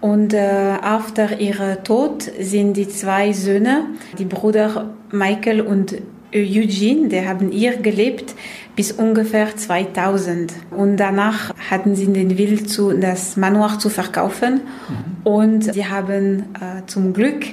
Und 0.00 0.32
äh, 0.32 0.38
after 0.80 1.40
ihrem 1.40 1.84
Tod 1.84 2.22
sind 2.40 2.74
die 2.74 2.88
zwei 2.88 3.32
Söhne, 3.32 3.84
die 4.18 4.24
Brüder 4.24 4.94
Michael 5.10 5.60
und 5.60 5.96
Eugene, 6.34 7.08
die 7.08 7.26
haben 7.26 7.50
hier 7.50 7.76
gelebt 7.76 8.34
bis 8.76 8.92
ungefähr 8.92 9.56
2000. 9.56 10.52
Und 10.70 10.96
danach 10.96 11.52
hatten 11.70 11.96
sie 11.96 12.06
den 12.06 12.38
Willen, 12.38 12.66
zu, 12.66 12.92
das 12.92 13.36
Manoir 13.36 13.78
zu 13.78 13.88
verkaufen. 13.88 14.54
Mhm. 14.54 15.26
Und 15.26 15.74
sie 15.74 15.86
haben 15.86 16.44
äh, 16.54 16.86
zum 16.86 17.12
Glück 17.12 17.44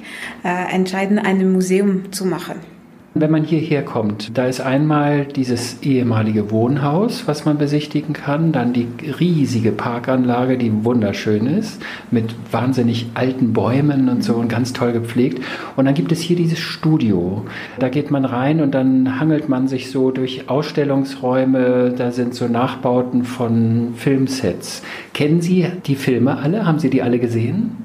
äh, 0.44 0.74
entschieden, 0.74 1.20
ein 1.20 1.52
Museum 1.52 2.12
zu 2.12 2.26
machen. 2.26 2.77
Wenn 3.20 3.32
man 3.32 3.44
hierher 3.44 3.84
kommt, 3.84 4.38
da 4.38 4.46
ist 4.46 4.62
einmal 4.62 5.26
dieses 5.26 5.82
ehemalige 5.82 6.52
Wohnhaus, 6.52 7.28
was 7.28 7.46
man 7.46 7.58
besichtigen 7.58 8.14
kann, 8.14 8.52
dann 8.52 8.74
die 8.74 8.88
riesige 9.20 9.72
Parkanlage, 9.72 10.58
die 10.58 10.84
wunderschön 10.84 11.48
ist, 11.48 11.82
mit 12.12 12.36
wahnsinnig 12.52 13.08
alten 13.16 13.54
Bäumen 13.54 14.10
und 14.10 14.24
so 14.24 14.36
und 14.36 14.50
ganz 14.50 14.74
toll 14.74 14.92
gepflegt. 14.92 15.44
Und 15.76 15.86
dann 15.86 15.94
gibt 15.94 16.12
es 16.12 16.22
hier 16.22 16.36
dieses 16.36 16.60
Studio. 16.60 17.46
Da 17.80 17.90
geht 17.90 18.12
man 18.12 18.26
rein 18.26 18.62
und 18.62 18.72
dann 18.72 19.20
hangelt 19.20 19.50
man 19.50 19.68
sich 19.68 19.90
so 19.90 20.12
durch 20.12 20.50
Ausstellungsräume, 20.50 21.94
da 21.98 22.12
sind 22.12 22.36
so 22.36 22.48
Nachbauten 22.48 23.24
von 23.24 23.94
Filmsets. 23.96 24.84
Kennen 25.14 25.42
Sie 25.42 25.66
die 25.86 25.96
Filme 25.96 26.38
alle? 26.38 26.66
Haben 26.66 26.80
Sie 26.80 26.92
die 26.92 27.02
alle 27.02 27.18
gesehen? 27.18 27.78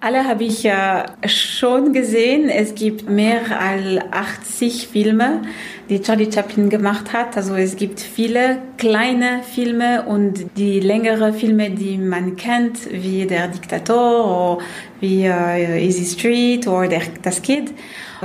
Alle 0.00 0.24
habe 0.24 0.44
ich 0.44 0.62
ja 0.62 1.04
schon 1.26 1.92
gesehen. 1.92 2.48
Es 2.48 2.74
gibt 2.74 3.10
mehr 3.10 3.40
als 3.60 4.00
80 4.10 4.77
Filme, 4.86 5.42
die 5.88 6.00
Charlie 6.00 6.30
Chaplin 6.32 6.68
gemacht 6.68 7.12
hat. 7.12 7.36
Also 7.36 7.54
es 7.54 7.76
gibt 7.76 8.00
viele 8.00 8.58
kleine 8.76 9.42
Filme 9.42 10.04
und 10.04 10.46
die 10.56 10.80
längere 10.80 11.32
Filme, 11.32 11.70
die 11.70 11.98
man 11.98 12.36
kennt, 12.36 12.90
wie 12.90 13.26
Der 13.26 13.48
Diktator 13.48 14.56
oder 14.56 14.64
wie 15.00 15.24
äh, 15.24 15.84
Easy 15.84 16.04
Street 16.04 16.66
oder 16.66 16.88
der, 16.88 17.02
Das 17.22 17.42
Kid. 17.42 17.72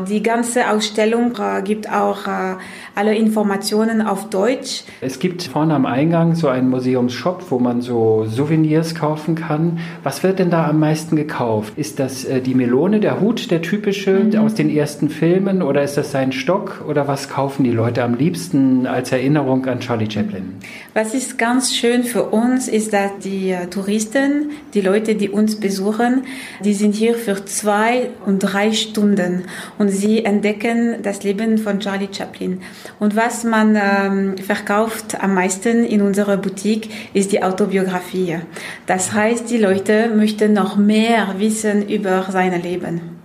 Die 0.09 0.23
ganze 0.23 0.71
Ausstellung 0.71 1.35
äh, 1.37 1.61
gibt 1.61 1.91
auch 1.91 2.25
äh, 2.25 2.55
alle 2.95 3.15
Informationen 3.15 4.01
auf 4.01 4.29
Deutsch. 4.29 4.83
Es 5.01 5.19
gibt 5.19 5.43
vorne 5.43 5.75
am 5.75 5.85
Eingang 5.85 6.33
so 6.33 6.47
einen 6.47 6.69
Museumsshop, 6.69 7.51
wo 7.51 7.59
man 7.59 7.81
so 7.81 8.25
Souvenirs 8.25 8.95
kaufen 8.95 9.35
kann. 9.35 9.79
Was 10.01 10.23
wird 10.23 10.39
denn 10.39 10.49
da 10.49 10.67
am 10.67 10.79
meisten 10.79 11.15
gekauft? 11.15 11.73
Ist 11.77 11.99
das 11.99 12.25
äh, 12.25 12.41
die 12.41 12.55
Melone, 12.55 12.99
der 12.99 13.19
Hut, 13.19 13.51
der 13.51 13.61
typische 13.61 14.11
mhm. 14.11 14.35
aus 14.37 14.55
den 14.55 14.69
ersten 14.69 15.09
Filmen 15.09 15.61
oder 15.61 15.83
ist 15.83 15.95
das 15.95 16.11
sein 16.11 16.31
Stock 16.31 16.83
oder 16.87 17.07
was 17.07 17.29
kaufen 17.29 17.63
die 17.63 17.71
Leute 17.71 18.03
am 18.03 18.15
liebsten 18.15 18.87
als 18.87 19.11
Erinnerung 19.11 19.65
an 19.67 19.79
Charlie 19.79 20.09
Chaplin? 20.09 20.55
Was 20.93 21.13
ist 21.13 21.37
ganz 21.37 21.73
schön 21.75 22.03
für 22.03 22.23
uns, 22.23 22.67
ist, 22.67 22.93
dass 22.93 23.11
die 23.23 23.51
äh, 23.51 23.67
Touristen, 23.67 24.51
die 24.73 24.81
Leute, 24.81 25.15
die 25.15 25.29
uns 25.29 25.59
besuchen, 25.59 26.23
die 26.63 26.73
sind 26.73 26.95
hier 26.95 27.13
für 27.13 27.45
zwei 27.45 28.09
und 28.25 28.39
drei 28.39 28.71
Stunden 28.71 29.45
und 29.77 29.82
sie 29.89 30.25
entdecken 30.25 31.01
das 31.01 31.23
Leben 31.23 31.57
von 31.57 31.79
Charlie 31.79 32.09
Chaplin. 32.11 32.61
Und 32.99 33.15
was 33.15 33.43
man 33.43 33.75
ähm, 33.75 34.37
verkauft 34.37 35.21
am 35.21 35.33
meisten 35.33 35.83
in 35.83 36.01
unserer 36.01 36.37
Boutique 36.37 36.89
ist 37.13 37.31
die 37.31 37.43
Autobiografie. 37.43 38.39
Das 38.85 39.13
heißt, 39.13 39.49
die 39.49 39.57
Leute 39.57 40.09
möchten 40.15 40.53
noch 40.53 40.75
mehr 40.75 41.35
wissen 41.37 41.87
über 41.87 42.27
sein 42.31 42.61
Leben. 42.61 43.23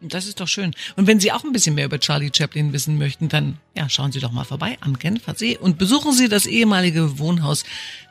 Das 0.00 0.26
ist 0.26 0.38
doch 0.38 0.46
schön. 0.46 0.74
Und 0.94 1.08
wenn 1.08 1.18
Sie 1.18 1.32
auch 1.32 1.42
ein 1.42 1.50
bisschen 1.50 1.74
mehr 1.74 1.86
über 1.86 1.98
Charlie 1.98 2.30
Chaplin 2.32 2.72
wissen 2.72 2.98
möchten, 2.98 3.28
dann 3.28 3.58
ja, 3.76 3.88
schauen 3.88 4.12
Sie 4.12 4.20
doch 4.20 4.30
mal 4.30 4.44
vorbei 4.44 4.78
am 4.80 4.96
Genfer 4.96 5.34
See 5.34 5.58
und 5.58 5.76
besuchen 5.76 6.12
Sie 6.12 6.28
das 6.28 6.46
ehemalige 6.46 7.18
Wohnhaus 7.18 7.64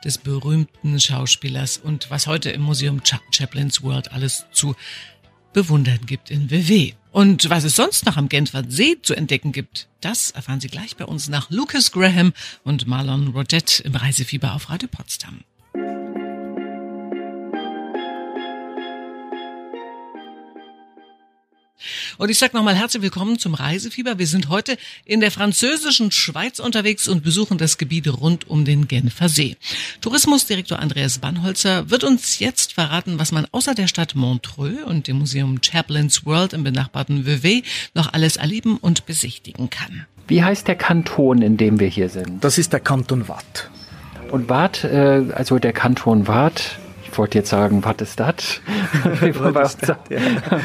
des 0.04 0.18
berühmten 0.18 1.00
Schauspielers 1.00 1.78
und 1.78 2.10
was 2.10 2.26
heute 2.26 2.50
im 2.50 2.60
Museum 2.60 3.00
Chaplin's 3.02 3.82
World 3.82 4.12
alles 4.12 4.44
zu 4.52 4.76
bewundern 5.52 6.06
gibt 6.06 6.30
in 6.30 6.50
WW. 6.50 6.92
Und 7.10 7.48
was 7.50 7.64
es 7.64 7.76
sonst 7.76 8.06
noch 8.06 8.16
am 8.16 8.28
Genfer 8.28 8.64
See 8.68 8.98
zu 9.02 9.14
entdecken 9.14 9.52
gibt, 9.52 9.88
das 10.00 10.30
erfahren 10.30 10.60
Sie 10.60 10.68
gleich 10.68 10.96
bei 10.96 11.04
uns 11.04 11.28
nach 11.28 11.50
Lucas 11.50 11.90
Graham 11.90 12.32
und 12.64 12.86
Marlon 12.86 13.28
Rodette 13.28 13.82
im 13.82 13.94
Reisefieber 13.94 14.54
auf 14.54 14.70
Radio 14.70 14.88
Potsdam. 14.88 15.40
Und 22.18 22.30
ich 22.30 22.38
sage 22.38 22.56
nochmal 22.56 22.74
herzlich 22.74 23.02
willkommen 23.02 23.38
zum 23.38 23.54
Reisefieber. 23.54 24.18
Wir 24.18 24.26
sind 24.26 24.48
heute 24.48 24.76
in 25.04 25.20
der 25.20 25.30
französischen 25.30 26.10
Schweiz 26.10 26.58
unterwegs 26.58 27.08
und 27.08 27.22
besuchen 27.22 27.58
das 27.58 27.78
Gebiet 27.78 28.08
rund 28.08 28.48
um 28.48 28.64
den 28.64 28.88
Genfer 28.88 29.28
See. 29.28 29.56
Tourismusdirektor 30.00 30.78
Andreas 30.78 31.18
Bannholzer 31.18 31.90
wird 31.90 32.04
uns 32.04 32.38
jetzt 32.38 32.74
verraten, 32.74 33.18
was 33.18 33.32
man 33.32 33.46
außer 33.52 33.74
der 33.74 33.86
Stadt 33.86 34.14
Montreux 34.14 34.84
und 34.84 35.06
dem 35.06 35.18
Museum 35.18 35.60
Chaplin's 35.60 36.24
World 36.26 36.52
im 36.52 36.64
benachbarten 36.64 37.26
Vevey 37.26 37.62
noch 37.94 38.12
alles 38.12 38.36
erleben 38.36 38.76
und 38.76 39.06
besichtigen 39.06 39.70
kann. 39.70 40.06
Wie 40.26 40.42
heißt 40.42 40.68
der 40.68 40.76
Kanton, 40.76 41.42
in 41.42 41.56
dem 41.56 41.80
wir 41.80 41.88
hier 41.88 42.08
sind? 42.08 42.44
Das 42.44 42.58
ist 42.58 42.72
der 42.72 42.80
Kanton 42.80 43.28
Watt. 43.28 43.70
Und 44.30 44.48
Watt, 44.50 44.84
äh, 44.84 45.24
also 45.32 45.58
der 45.58 45.72
Kanton 45.72 46.26
Watt, 46.26 46.78
wollte 47.18 47.38
jetzt 47.38 47.50
sagen, 47.50 47.84
was 47.84 47.96
ist 48.00 48.20
das? 48.20 48.60
was 49.34 49.74
ist 49.74 49.88
das? 49.88 49.96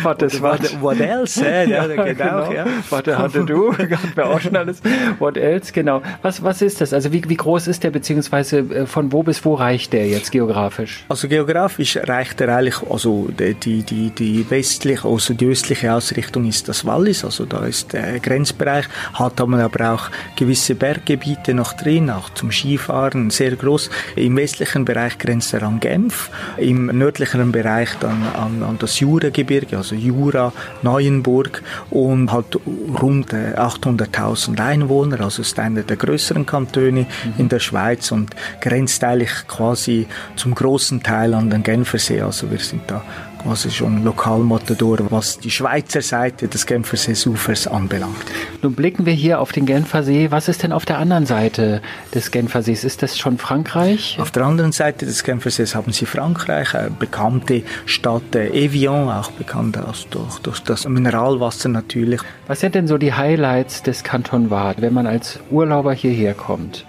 Was 0.03 0.21
ist 0.21 0.41
was? 0.41 0.81
What 0.81 0.99
else? 0.99 1.43
Ja, 1.43 1.63
ja, 1.63 1.87
genau, 1.87 2.03
genau. 2.05 2.51
Ja. 2.51 2.65
Warte, 2.89 3.17
hatte 3.17 3.43
du? 3.43 3.73
Hatten 3.77 4.11
wir 4.15 4.27
auch 4.27 4.39
schon 4.39 4.55
alles. 4.55 4.81
What 5.19 5.37
else? 5.37 5.73
Genau. 5.73 6.01
Was, 6.21 6.43
was 6.43 6.61
ist 6.61 6.81
das? 6.81 6.93
Also 6.93 7.11
wie, 7.11 7.27
wie 7.27 7.35
groß 7.35 7.67
ist 7.67 7.83
der, 7.83 7.91
beziehungsweise 7.91 8.59
äh, 8.59 8.85
von 8.85 9.11
wo 9.11 9.23
bis 9.23 9.43
wo 9.43 9.55
reicht 9.55 9.93
der 9.93 10.07
jetzt 10.07 10.31
geografisch? 10.31 11.03
Also 11.09 11.27
geografisch 11.27 11.97
reicht 11.97 12.39
er 12.41 12.55
eigentlich, 12.55 12.81
also 12.89 13.27
die, 13.37 13.83
die, 13.83 14.11
die 14.11 14.49
westliche, 14.49 15.07
also 15.07 15.33
die 15.33 15.47
östliche 15.47 15.93
Ausrichtung 15.93 16.45
ist 16.45 16.69
das 16.69 16.85
Wallis, 16.85 17.25
also 17.25 17.45
da 17.45 17.65
ist 17.65 17.93
der 17.93 18.19
Grenzbereich, 18.19 18.85
hat 19.13 19.39
man 19.47 19.59
aber 19.59 19.93
auch 19.93 20.09
gewisse 20.35 20.75
Berggebiete 20.75 21.53
noch 21.53 21.73
drin, 21.73 22.09
auch 22.09 22.29
zum 22.29 22.51
Skifahren, 22.51 23.29
sehr 23.29 23.55
groß. 23.55 23.89
Im 24.15 24.37
westlichen 24.37 24.85
Bereich 24.85 25.17
grenzt 25.17 25.53
er 25.53 25.63
an 25.63 25.79
Genf 25.79 26.29
im 26.57 26.85
nördlicheren 26.87 27.51
Bereich 27.51 27.89
dann 27.99 28.23
an, 28.35 28.63
an 28.63 28.77
das 28.79 28.99
Juragebirge, 28.99 29.77
also 29.77 29.95
Jura, 29.95 30.53
Neuenburg 30.81 31.63
und 31.89 32.31
hat 32.31 32.57
rund 33.01 33.33
800.000 33.33 34.57
äh, 34.57 34.61
Einwohner, 34.61 35.21
also 35.21 35.41
ist 35.41 35.59
einer 35.59 35.83
der 35.83 35.97
größeren 35.97 36.45
Kantone 36.45 37.01
mhm. 37.01 37.33
in 37.37 37.49
der 37.49 37.59
Schweiz 37.59 38.11
und 38.11 38.35
grenzt 38.61 39.03
eigentlich 39.03 39.47
quasi 39.47 40.07
zum 40.35 40.55
großen 40.55 41.03
Teil 41.03 41.33
an 41.33 41.49
den 41.49 41.63
Genfersee, 41.63 42.21
also 42.21 42.49
wir 42.51 42.59
sind 42.59 42.83
da 42.87 43.03
quasi 43.43 43.69
schon 43.71 44.03
Lokalmatador, 44.03 45.11
was 45.11 45.37
die 45.37 45.51
Schweizer 45.51 46.01
Seite 46.01 46.47
des 46.47 46.65
Genferseeufers 46.65 47.67
anbelangt. 47.67 48.25
Nun 48.61 48.73
blicken 48.73 49.05
wir 49.05 49.13
hier 49.13 49.41
auf 49.41 49.51
den 49.51 49.65
Genfersee. 49.65 50.31
Was 50.31 50.47
ist 50.47 50.63
denn 50.63 50.71
auf 50.71 50.85
der 50.85 50.97
anderen 50.97 51.25
Seite 51.25 51.81
des 52.13 52.31
Genfersees? 52.31 52.83
Ist 52.83 53.03
das 53.03 53.17
schon 53.17 53.37
Frankreich? 53.37 54.17
Auf 54.19 54.31
der 54.31 54.45
anderen 54.45 54.71
Seite 54.71 55.05
des 55.05 55.23
Genfersees 55.23 55.75
haben 55.75 55.91
Sie 55.91 56.05
Frankreich, 56.05 56.73
eine 56.73 56.89
bekannte 56.91 57.63
Stadt 57.85 58.33
äh, 58.33 58.47
Evian, 58.49 59.09
auch 59.09 59.31
bekannt 59.31 59.77
durch, 60.11 60.39
durch 60.41 60.59
das 60.61 60.87
Mineralwasser 60.87 61.69
natürlich. 61.69 62.21
Was 62.47 62.61
sind 62.61 62.75
denn 62.75 62.87
so 62.87 62.97
die 62.97 63.13
Highlights 63.13 63.83
des 63.83 64.03
Kanton 64.03 64.49
Waadt, 64.49 64.81
wenn 64.81 64.93
man 64.93 65.05
als 65.05 65.39
Urlauber 65.51 65.93
hierher 65.93 66.33
kommt? 66.33 66.85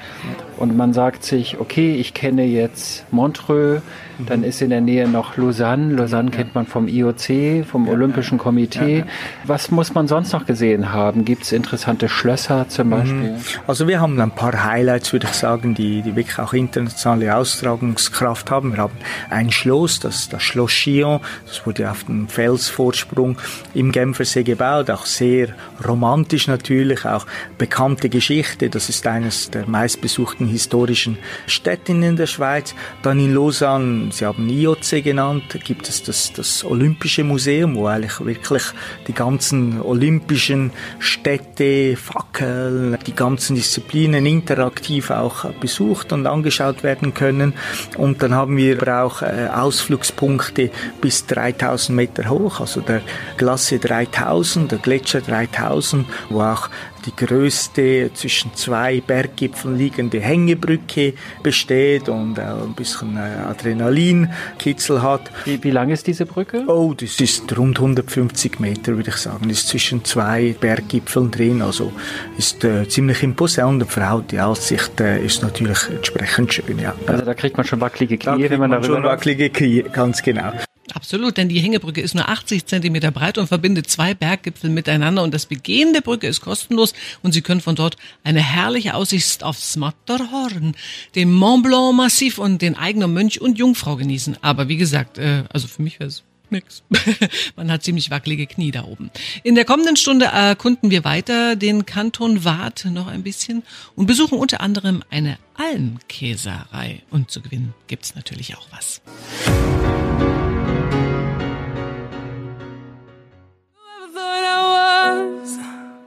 Und 0.56 0.76
man 0.76 0.92
sagt 0.92 1.24
sich, 1.24 1.58
okay, 1.58 1.96
ich 1.96 2.14
kenne 2.14 2.44
jetzt 2.44 3.04
Montreux, 3.12 3.82
dann 4.18 4.44
ist 4.44 4.62
in 4.62 4.70
der 4.70 4.80
Nähe 4.80 5.08
noch 5.08 5.36
Lausanne. 5.36 5.94
Lausanne 5.94 6.30
kennt 6.30 6.54
man 6.54 6.66
vom 6.66 6.88
IOC, 6.88 7.66
vom 7.66 7.88
Olympischen 7.88 8.38
Komitee. 8.38 9.04
Was 9.44 9.70
muss 9.70 9.94
man 9.94 10.08
sonst 10.08 10.32
noch 10.32 10.46
gesehen 10.46 10.92
haben? 10.92 11.24
Gibt 11.24 11.44
es 11.44 11.52
interessante 11.52 12.08
Schlösser 12.08 12.68
zum 12.68 12.88
mhm. 12.88 12.90
Beispiel? 12.90 13.34
Also 13.66 13.88
wir 13.88 14.00
haben 14.00 14.20
ein 14.20 14.30
paar 14.30 14.64
Highlights, 14.64 15.12
würde 15.12 15.26
ich 15.30 15.34
sagen, 15.34 15.74
die, 15.74 16.02
die 16.02 16.16
wirklich 16.16 16.38
auch 16.38 16.52
internationale 16.52 17.34
Austragungskraft 17.34 18.50
haben. 18.50 18.72
Wir 18.72 18.78
haben 18.78 18.94
ein 19.30 19.50
Schloss, 19.50 20.00
das, 20.00 20.28
das 20.28 20.42
Schloss 20.42 20.72
Chillon, 20.72 21.20
das 21.46 21.66
wurde 21.66 21.90
auf 21.90 22.04
dem 22.04 22.28
Felsvorsprung 22.28 23.38
im 23.74 23.92
Genfersee 23.92 24.42
gebaut, 24.42 24.90
auch 24.90 25.06
sehr 25.06 25.48
romantisch 25.86 26.46
natürlich, 26.46 27.04
auch 27.04 27.26
bekannte 27.58 28.08
Geschichte. 28.08 28.70
Das 28.70 28.88
ist 28.88 29.06
eines 29.06 29.50
der 29.50 29.68
meistbesuchten 29.68 30.46
historischen 30.46 31.18
Städte 31.46 31.92
in 31.92 32.16
der 32.16 32.26
Schweiz. 32.26 32.74
Dann 33.02 33.18
in 33.18 33.34
Lausanne 33.34 34.03
Sie 34.10 34.26
haben 34.26 34.48
IOC 34.48 35.02
genannt, 35.02 35.58
gibt 35.64 35.88
es 35.88 36.02
das, 36.02 36.32
das 36.32 36.64
Olympische 36.64 37.24
Museum, 37.24 37.76
wo 37.76 37.86
eigentlich 37.86 38.24
wirklich 38.24 38.62
die 39.06 39.12
ganzen 39.12 39.80
olympischen 39.80 40.72
Städte, 40.98 41.96
Fackel, 41.96 42.98
die 43.06 43.14
ganzen 43.14 43.56
Disziplinen 43.56 44.26
interaktiv 44.26 45.10
auch 45.10 45.44
besucht 45.60 46.12
und 46.12 46.26
angeschaut 46.26 46.82
werden 46.82 47.14
können. 47.14 47.54
Und 47.96 48.22
dann 48.22 48.34
haben 48.34 48.56
wir 48.56 49.02
auch 49.02 49.22
äh, 49.22 49.48
Ausflugspunkte 49.52 50.70
bis 51.00 51.26
3000 51.26 51.96
Meter 51.96 52.28
hoch, 52.28 52.60
also 52.60 52.80
der 52.80 53.02
Glacier 53.36 53.78
3000, 53.78 54.72
der 54.72 54.78
Gletscher 54.78 55.20
3000, 55.20 56.06
wo 56.30 56.42
auch 56.42 56.68
die 57.04 57.14
größte 57.14 58.10
zwischen 58.14 58.54
zwei 58.54 59.00
Berggipfeln 59.00 59.76
liegende 59.76 60.20
Hängebrücke 60.20 61.14
besteht 61.42 62.08
und 62.08 62.38
ein 62.38 62.74
bisschen 62.74 63.16
äh, 63.16 63.20
Adrenalinkitzel 63.48 65.02
hat. 65.02 65.30
Wie, 65.44 65.62
wie 65.62 65.70
lang 65.70 65.90
ist 65.90 66.06
diese 66.06 66.26
Brücke? 66.26 66.64
Oh, 66.66 66.94
das 66.94 67.20
ist 67.20 67.56
rund 67.56 67.78
150 67.78 68.60
Meter, 68.60 68.96
würde 68.96 69.10
ich 69.10 69.16
sagen. 69.16 69.48
Das 69.48 69.58
ist 69.58 69.68
zwischen 69.68 70.04
zwei 70.04 70.54
Berggipfeln 70.58 71.30
drin, 71.30 71.62
also 71.62 71.92
ist 72.38 72.64
äh, 72.64 72.88
ziemlich 72.88 73.22
imposant 73.22 73.82
und 73.82 73.90
verhaut 73.90 74.30
die 74.30 74.40
Aussicht 74.40 75.00
äh, 75.00 75.24
ist 75.24 75.42
natürlich 75.42 75.88
entsprechend 75.90 76.52
schön, 76.54 76.78
ja. 76.78 76.94
Also 77.06 77.24
da 77.24 77.34
kriegt 77.34 77.56
man 77.56 77.66
schon 77.66 77.80
wackelige 77.80 78.18
Knie, 78.18 78.48
wenn 78.48 78.60
man 78.60 78.70
darüber 78.70 78.86
schon 78.86 79.04
wackelige 79.04 79.50
Knie, 79.50 79.82
ganz 79.82 80.22
genau. 80.22 80.52
Absolut, 80.92 81.38
denn 81.38 81.48
die 81.48 81.60
Hängebrücke 81.60 82.00
ist 82.00 82.14
nur 82.14 82.28
80 82.28 82.66
Zentimeter 82.66 83.10
breit 83.10 83.38
und 83.38 83.46
verbindet 83.46 83.88
zwei 83.88 84.12
Berggipfel 84.12 84.68
miteinander 84.68 85.22
und 85.22 85.32
das 85.32 85.46
Begehen 85.46 85.94
der 85.94 86.02
Brücke 86.02 86.26
ist 86.26 86.42
kostenlos 86.42 86.92
und 87.22 87.32
Sie 87.32 87.40
können 87.40 87.62
von 87.62 87.74
dort 87.74 87.96
eine 88.22 88.40
herrliche 88.40 88.94
Aussicht 88.94 89.42
aufs 89.42 89.76
Matterhorn, 89.76 90.76
dem 91.14 91.34
Mont 91.34 91.64
Blanc 91.64 91.96
Massiv 91.96 92.38
und 92.38 92.60
den 92.60 92.76
Eigner 92.76 93.08
Mönch 93.08 93.40
und 93.40 93.58
Jungfrau 93.58 93.96
genießen. 93.96 94.36
Aber 94.42 94.68
wie 94.68 94.76
gesagt, 94.76 95.16
äh, 95.18 95.44
also 95.50 95.68
für 95.68 95.80
mich 95.80 96.00
wäre 96.00 96.08
es 96.08 96.22
nix. 96.50 96.82
Man 97.56 97.70
hat 97.70 97.82
ziemlich 97.82 98.10
wackelige 98.10 98.46
Knie 98.46 98.70
da 98.70 98.84
oben. 98.84 99.10
In 99.42 99.54
der 99.54 99.64
kommenden 99.64 99.96
Stunde 99.96 100.26
erkunden 100.26 100.90
wir 100.90 101.04
weiter 101.04 101.56
den 101.56 101.86
Kanton 101.86 102.44
Waadt 102.44 102.86
noch 102.90 103.06
ein 103.06 103.22
bisschen 103.22 103.62
und 103.96 104.06
besuchen 104.06 104.38
unter 104.38 104.60
anderem 104.60 105.02
eine 105.10 105.38
Almkäserei. 105.54 107.02
Und 107.10 107.30
zu 107.30 107.40
gewinnen 107.40 107.74
gibt's 107.86 108.14
natürlich 108.14 108.56
auch 108.56 108.66
was. 108.70 109.02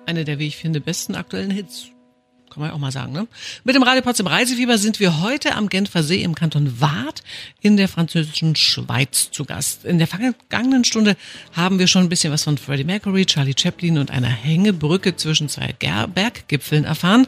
Eine 0.06 0.24
der, 0.24 0.40
wie 0.40 0.48
ich 0.48 0.58
finde, 0.58 0.80
besten 0.80 1.16
aktuellen 1.16 1.52
Hits 1.52 1.92
kann 2.58 2.62
man 2.62 2.70
ja 2.70 2.76
auch 2.76 2.80
mal 2.80 2.92
sagen, 2.92 3.14
ne? 3.14 3.28
Mit 3.64 3.76
dem 3.76 3.84
Radio 3.84 4.02
Potsdam 4.02 4.26
Reisefieber 4.26 4.80
sind 4.80 5.00
wir 5.00 5.22
heute 5.22 5.54
am 5.54 5.70
Genfer 5.70 6.02
See 6.02 6.24
im 6.24 6.34
Kanton 6.34 6.82
Waadt 6.82 7.22
in 7.62 7.78
der 7.78 7.88
französischen 7.88 8.56
Schweiz 8.56 9.30
zu 9.30 9.46
Gast. 9.46 9.86
In 9.86 10.00
der 10.00 10.08
vergangenen 10.08 10.84
Stunde 10.84 11.16
haben 11.54 11.78
wir 11.78 11.86
schon 11.86 12.04
ein 12.04 12.10
bisschen 12.10 12.34
was 12.34 12.44
von 12.44 12.58
Freddie 12.58 12.84
Mercury, 12.84 13.28
Charlie 13.28 13.54
Chaplin 13.56 14.00
und 14.00 14.10
einer 14.10 14.28
Hängebrücke 14.28 15.16
zwischen 15.16 15.50
zwei 15.50 15.74
Berggipfeln 15.74 16.84
erfahren. 16.84 17.28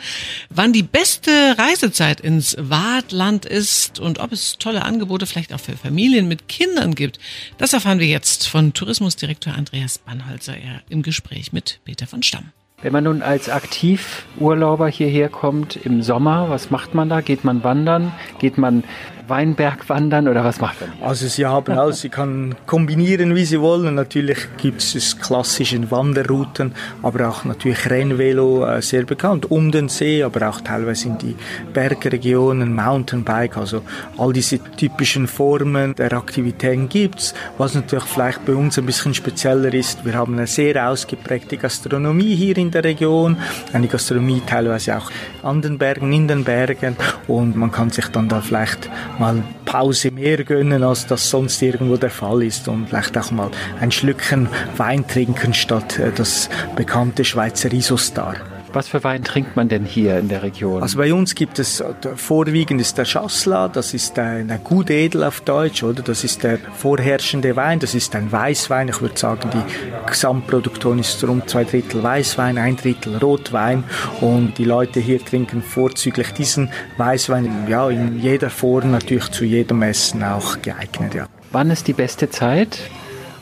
Wann 0.49 0.73
die 0.73 0.81
beste 0.81 1.55
Reisezeit 1.59 2.21
ins 2.21 2.55
Waadtland 2.57 3.45
ist 3.45 3.99
und 3.99 4.17
ob 4.17 4.31
es 4.31 4.57
tolle 4.57 4.83
Angebote 4.83 5.27
vielleicht 5.27 5.53
auch 5.53 5.59
für 5.59 5.77
Familien 5.77 6.27
mit 6.27 6.47
Kindern 6.47 6.95
gibt, 6.95 7.19
das 7.59 7.73
erfahren 7.73 7.99
wir 7.99 8.07
jetzt 8.07 8.47
von 8.47 8.73
Tourismusdirektor 8.73 9.53
Andreas 9.53 9.99
Bannholzer 9.99 10.55
im 10.89 11.03
Gespräch 11.03 11.53
mit 11.53 11.81
Peter 11.85 12.07
von 12.07 12.23
Stamm. 12.23 12.51
Wenn 12.81 12.93
man 12.93 13.03
nun 13.03 13.21
als 13.21 13.49
Aktivurlauber 13.49 14.87
hierher 14.87 15.27
kommt 15.27 15.75
im 15.75 16.01
Sommer, 16.01 16.49
was 16.49 16.71
macht 16.71 16.95
man 16.95 17.09
da? 17.09 17.19
Geht 17.19 17.43
man 17.43 17.61
wandern? 17.65 18.13
Geht 18.39 18.57
man 18.57 18.85
Weinberg 19.29 19.87
wandern 19.89 20.27
oder 20.27 20.43
was 20.43 20.59
macht 20.59 20.81
man? 20.81 20.89
Also 21.01 21.27
Sie 21.27 21.45
haben 21.45 21.77
alles, 21.77 22.01
Sie 22.01 22.09
können 22.09 22.55
kombinieren, 22.65 23.35
wie 23.35 23.45
Sie 23.45 23.61
wollen. 23.61 23.95
Natürlich 23.95 24.39
gibt 24.57 24.81
es 24.81 25.19
klassische 25.19 25.89
Wanderrouten, 25.91 26.73
aber 27.03 27.29
auch 27.29 27.45
natürlich 27.45 27.89
Rennvelo, 27.89 28.65
äh, 28.65 28.81
sehr 28.81 29.03
bekannt, 29.03 29.51
um 29.51 29.71
den 29.71 29.89
See, 29.89 30.23
aber 30.23 30.49
auch 30.49 30.61
teilweise 30.61 31.07
in 31.07 31.17
die 31.17 31.35
Bergregionen, 31.73 32.73
Mountainbike, 32.75 33.57
also 33.57 33.81
all 34.17 34.33
diese 34.33 34.59
typischen 34.59 35.27
Formen 35.27 35.95
der 35.95 36.13
Aktivitäten 36.13 36.89
gibt's. 36.89 37.33
Was 37.57 37.75
natürlich 37.75 38.05
vielleicht 38.05 38.45
bei 38.45 38.53
uns 38.53 38.77
ein 38.77 38.85
bisschen 38.85 39.13
spezieller 39.13 39.73
ist, 39.73 40.05
wir 40.05 40.13
haben 40.13 40.33
eine 40.33 40.47
sehr 40.47 40.89
ausgeprägte 40.89 41.57
Gastronomie 41.57 42.35
hier 42.35 42.57
in 42.57 42.71
der 42.71 42.83
Region, 42.83 43.37
eine 43.73 43.87
Gastronomie 43.87 44.41
teilweise 44.45 44.97
auch 44.97 45.11
an 45.43 45.61
den 45.61 45.77
Bergen, 45.77 46.11
in 46.13 46.27
den 46.27 46.43
Bergen 46.43 46.95
und 47.27 47.55
man 47.55 47.71
kann 47.71 47.89
sich 47.89 48.07
dann 48.07 48.29
da 48.29 48.41
vielleicht 48.41 48.89
mal 49.19 49.43
Pause 49.65 50.11
mehr 50.11 50.43
gönnen, 50.43 50.83
als 50.83 51.05
das 51.05 51.29
sonst 51.29 51.61
irgendwo 51.61 51.97
der 51.97 52.09
Fall 52.09 52.43
ist 52.43 52.67
und 52.67 52.87
vielleicht 52.87 53.17
auch 53.17 53.31
mal 53.31 53.51
ein 53.79 53.91
Schlückchen 53.91 54.47
Wein 54.77 55.07
trinken 55.07 55.53
statt 55.53 55.99
äh, 55.99 56.11
das 56.15 56.49
bekannte 56.75 57.25
Schweizer 57.25 57.71
Isostar. 57.71 58.35
Was 58.71 58.87
für 58.87 59.03
Wein 59.03 59.23
trinkt 59.23 59.55
man 59.55 59.67
denn 59.67 59.85
hier 59.85 60.19
in 60.19 60.29
der 60.29 60.43
Region? 60.43 60.81
Also 60.81 60.97
bei 60.97 61.13
uns 61.13 61.33
gibt 61.33 61.57
es 61.57 61.79
äh, 61.79 61.93
vorwiegend 62.15 62.79
ist 62.79 62.97
der 62.97 63.05
Schassla, 63.05 63.67
das 63.67 63.93
ist 63.93 64.19
ein, 64.19 64.51
ein 64.51 64.63
gut 64.63 64.89
edel 64.89 65.23
auf 65.23 65.41
Deutsch, 65.41 65.81
oder? 65.81 66.03
Das 66.03 66.23
ist 66.23 66.43
der 66.43 66.59
vorherrschende 66.59 67.55
Wein, 67.55 67.79
das 67.79 67.95
ist 67.95 68.15
ein 68.15 68.31
Weißwein. 68.31 68.89
Ich 68.89 69.01
würde 69.01 69.17
sagen, 69.17 69.49
die 69.51 70.09
Gesamtproduktion 70.09 70.99
ist 70.99 71.23
rund 71.23 71.49
zwei 71.49 71.63
Drittel 71.63 72.03
Weißwein, 72.03 72.57
ein 72.57 72.75
Drittel 72.75 73.17
Rotwein 73.17 73.83
und 74.21 74.57
die 74.57 74.65
Leute 74.65 74.99
hier 74.99 75.23
trinken 75.23 75.63
vorzüglich 75.63 76.31
diesen 76.33 76.69
Weißwein, 76.97 77.67
ja, 77.67 77.89
in 77.89 78.19
jeder 78.19 78.49
Form 78.49 78.91
natürlich 78.91 79.29
zu 79.31 79.45
jedem 79.45 79.81
Essen 79.81 80.23
auch 80.23 80.61
geeignet, 80.61 81.15
ja. 81.15 81.25
Wann 81.51 81.71
ist 81.71 81.87
die 81.87 81.93
beste 81.93 82.29
Zeit? 82.29 82.77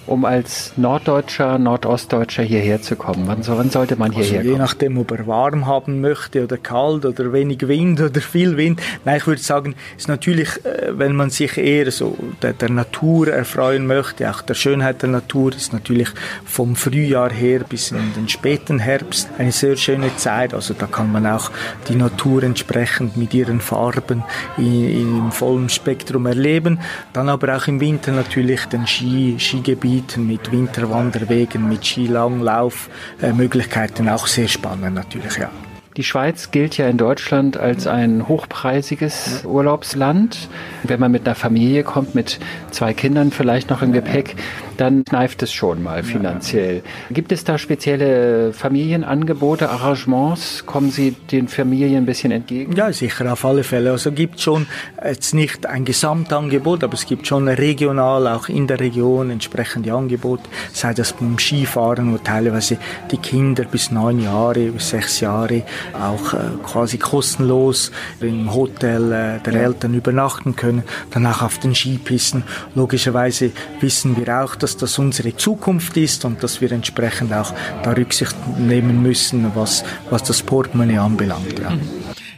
Um 0.08 0.26
als 0.26 0.74
Norddeutscher, 0.78 1.60
Nordostdeutscher 1.60 2.44
hierher 2.44 2.82
zu 2.82 2.96
kommen? 2.96 3.24
Wann, 3.28 3.46
wann 3.46 3.70
sollte 3.70 3.96
man 3.96 4.12
hierher 4.12 4.40
also 4.40 4.52
je 4.52 4.58
nachdem, 4.58 4.98
ob 4.98 5.12
er 5.12 5.28
warm 5.28 5.66
haben 5.66 6.02
möchte 6.02 6.44
oder 6.44 6.58
kalt 6.58 7.06
oder 7.06 7.34
wenig 7.34 7.68
Wind 7.68 8.02
oder 8.08 8.22
viel 8.22 8.58
Wind. 8.58 8.82
Nein, 9.06 9.18
ich 9.18 9.28
würde 9.28 9.42
sagen, 9.42 9.76
ist 9.98 10.08
natürlich, 10.08 10.50
äh, 10.66 10.98
wenn 10.98 11.16
man 11.16 11.30
sich 11.30 11.58
eher 11.58 11.92
so 11.92 12.18
der, 12.42 12.54
der 12.54 12.70
Natur 12.70 13.28
erfreuen 13.28 13.86
möchte, 13.86 14.30
auch 14.30 14.42
der 14.42 14.54
Schönheit 14.54 15.02
der 15.02 15.10
Natur, 15.10 15.54
ist 15.54 15.74
natürlich 15.74 16.10
vom 16.46 16.76
Frühjahr 16.76 17.32
her 17.32 17.62
bis 17.68 17.92
in 17.92 18.14
den 18.16 18.30
späten 18.30 18.80
Herbst 18.80 19.30
eine 19.38 19.52
sehr 19.52 19.76
schöne 19.76 20.16
Zeit. 20.16 20.54
Also 20.54 20.74
da 20.74 20.88
kann 20.88 21.12
man 21.12 21.28
auch 21.28 21.52
die 21.90 21.96
Natur 21.96 22.44
entsprechend 22.44 23.18
mit 23.18 23.34
ihren 23.34 23.60
Farben 23.60 24.24
im 24.58 25.32
vollen 25.32 25.70
Spektrum 25.70 26.26
erleben. 26.26 26.80
Dann 27.14 27.30
aber 27.30 27.58
auch 27.58 27.68
im 27.68 27.80
Winter 27.80 28.12
natürlich 28.12 28.66
den 28.66 28.88
Ski, 28.88 29.38
Skigebiet 29.40 29.97
Gebieten 29.98 30.28
mit 30.28 30.52
Winterwanderwegen, 30.52 31.68
mit 31.68 31.84
Skilanglaufmöglichkeiten 31.84 34.08
auch 34.10 34.28
sehr 34.28 34.48
spannend 34.48 34.94
natürlich, 34.94 35.38
ja. 35.38 35.50
Die 35.98 36.04
Schweiz 36.04 36.52
gilt 36.52 36.78
ja 36.78 36.88
in 36.88 36.98
Deutschland 36.98 37.58
als 37.58 37.88
ein 37.88 38.28
hochpreisiges 38.28 39.46
Urlaubsland. 39.46 40.48
Wenn 40.84 41.00
man 41.00 41.12
mit 41.12 41.26
einer 41.26 41.34
Familie 41.34 41.84
kommt, 41.84 42.14
mit 42.14 42.38
zwei 42.70 42.94
Kindern 42.94 43.32
vielleicht 43.32 43.72
noch 43.72 43.82
im 43.82 43.94
Gepäck, 43.94 44.36
dann 44.78 45.04
kneift 45.04 45.42
es 45.42 45.52
schon 45.52 45.82
mal 45.82 46.04
finanziell. 46.04 46.84
Gibt 47.10 47.32
es 47.32 47.44
da 47.44 47.58
spezielle 47.58 48.54
Familienangebote, 48.54 49.72
Arrangements? 49.72 50.68
Kommen 50.68 50.92
Sie 50.92 51.16
den 51.32 51.48
Familien 51.48 52.04
ein 52.04 52.06
bisschen 52.06 52.32
entgegen? 52.32 52.76
Ja, 52.76 52.94
sicher, 52.94 53.34
auf 53.34 53.44
alle 53.44 53.64
Fälle. 53.64 53.90
Also 53.90 54.12
gibt 54.12 54.40
schon 54.40 54.68
jetzt 55.04 55.34
nicht 55.34 55.66
ein 55.66 55.84
Gesamtangebot, 55.84 56.84
aber 56.84 56.94
es 56.94 57.08
gibt 57.08 57.26
schon 57.26 57.48
regional, 57.48 58.28
auch 58.28 58.50
in 58.50 58.68
der 58.68 58.80
Region 58.80 59.32
entsprechende 59.32 59.92
Angebote, 59.94 60.44
sei 60.74 60.94
das 60.94 61.14
beim 61.14 61.40
Skifahren, 61.40 62.14
wo 62.14 62.20
teilweise 62.20 62.78
die 63.10 63.18
Kinder 63.18 63.64
bis 63.64 63.90
neun 63.90 64.22
Jahre, 64.22 64.60
bis 64.70 64.90
sechs 64.90 65.22
Jahre 65.22 65.64
auch 65.94 66.34
äh, 66.34 66.38
quasi 66.64 66.98
kostenlos 66.98 67.92
im 68.20 68.54
Hotel 68.54 69.12
äh, 69.12 69.40
der 69.44 69.54
Eltern 69.54 69.94
übernachten 69.94 70.56
können, 70.56 70.84
dann 71.12 71.26
auch 71.26 71.42
auf 71.42 71.60
den 71.60 71.76
Skipisten. 71.76 72.44
Logischerweise 72.76 73.52
wissen 73.80 74.18
wir 74.18 74.44
auch, 74.44 74.56
dass 74.56 74.78
das 74.78 74.98
unsere 75.00 75.36
Zukunft 75.36 75.98
ist 75.98 76.26
und 76.26 76.44
dass 76.44 76.62
wir 76.62 76.72
entsprechend 76.72 77.34
auch 77.34 77.54
da 77.84 77.92
Rücksicht 77.92 78.36
nehmen 78.58 79.02
müssen, 79.02 79.52
was, 79.56 79.84
was 80.10 80.24
das 80.24 80.42
Portemonnaie 80.42 80.98
anbelangt. 80.98 81.60
Ja. 81.60 81.78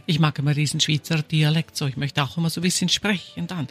Ich 0.09 0.19
mag 0.19 0.39
immer 0.39 0.55
diesen 0.55 0.79
Schweizer 0.79 1.21
Dialekt, 1.21 1.77
so 1.77 1.85
ich 1.85 1.95
möchte 1.95 2.23
auch 2.23 2.35
immer 2.35 2.49
so 2.49 2.61
ein 2.61 2.63
bisschen 2.63 2.89
sprechen 2.89 3.45
dann. 3.45 3.67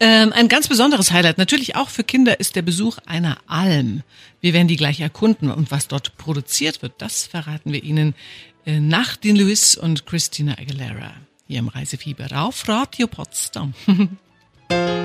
Ähm, 0.00 0.32
ein 0.32 0.48
ganz 0.48 0.66
besonderes 0.66 1.12
Highlight, 1.12 1.36
natürlich 1.36 1.76
auch 1.76 1.90
für 1.90 2.02
Kinder, 2.02 2.40
ist 2.40 2.56
der 2.56 2.62
Besuch 2.62 2.96
einer 3.04 3.36
Alm. 3.46 4.02
Wir 4.40 4.54
werden 4.54 4.68
die 4.68 4.76
gleich 4.76 5.00
erkunden 5.00 5.50
und 5.50 5.70
was 5.70 5.88
dort 5.88 6.16
produziert 6.16 6.80
wird, 6.80 6.94
das 6.96 7.26
verraten 7.26 7.74
wir 7.74 7.84
Ihnen 7.84 8.14
nach 8.66 9.16
den 9.16 9.36
Lewis 9.36 9.76
und 9.76 10.06
Christina 10.06 10.58
Aguilera 10.58 11.14
hier 11.46 11.58
im 11.58 11.68
Reisefieber 11.68 12.28
auf 12.32 12.68
Radio 12.68 13.06
Potsdam. 13.06 13.74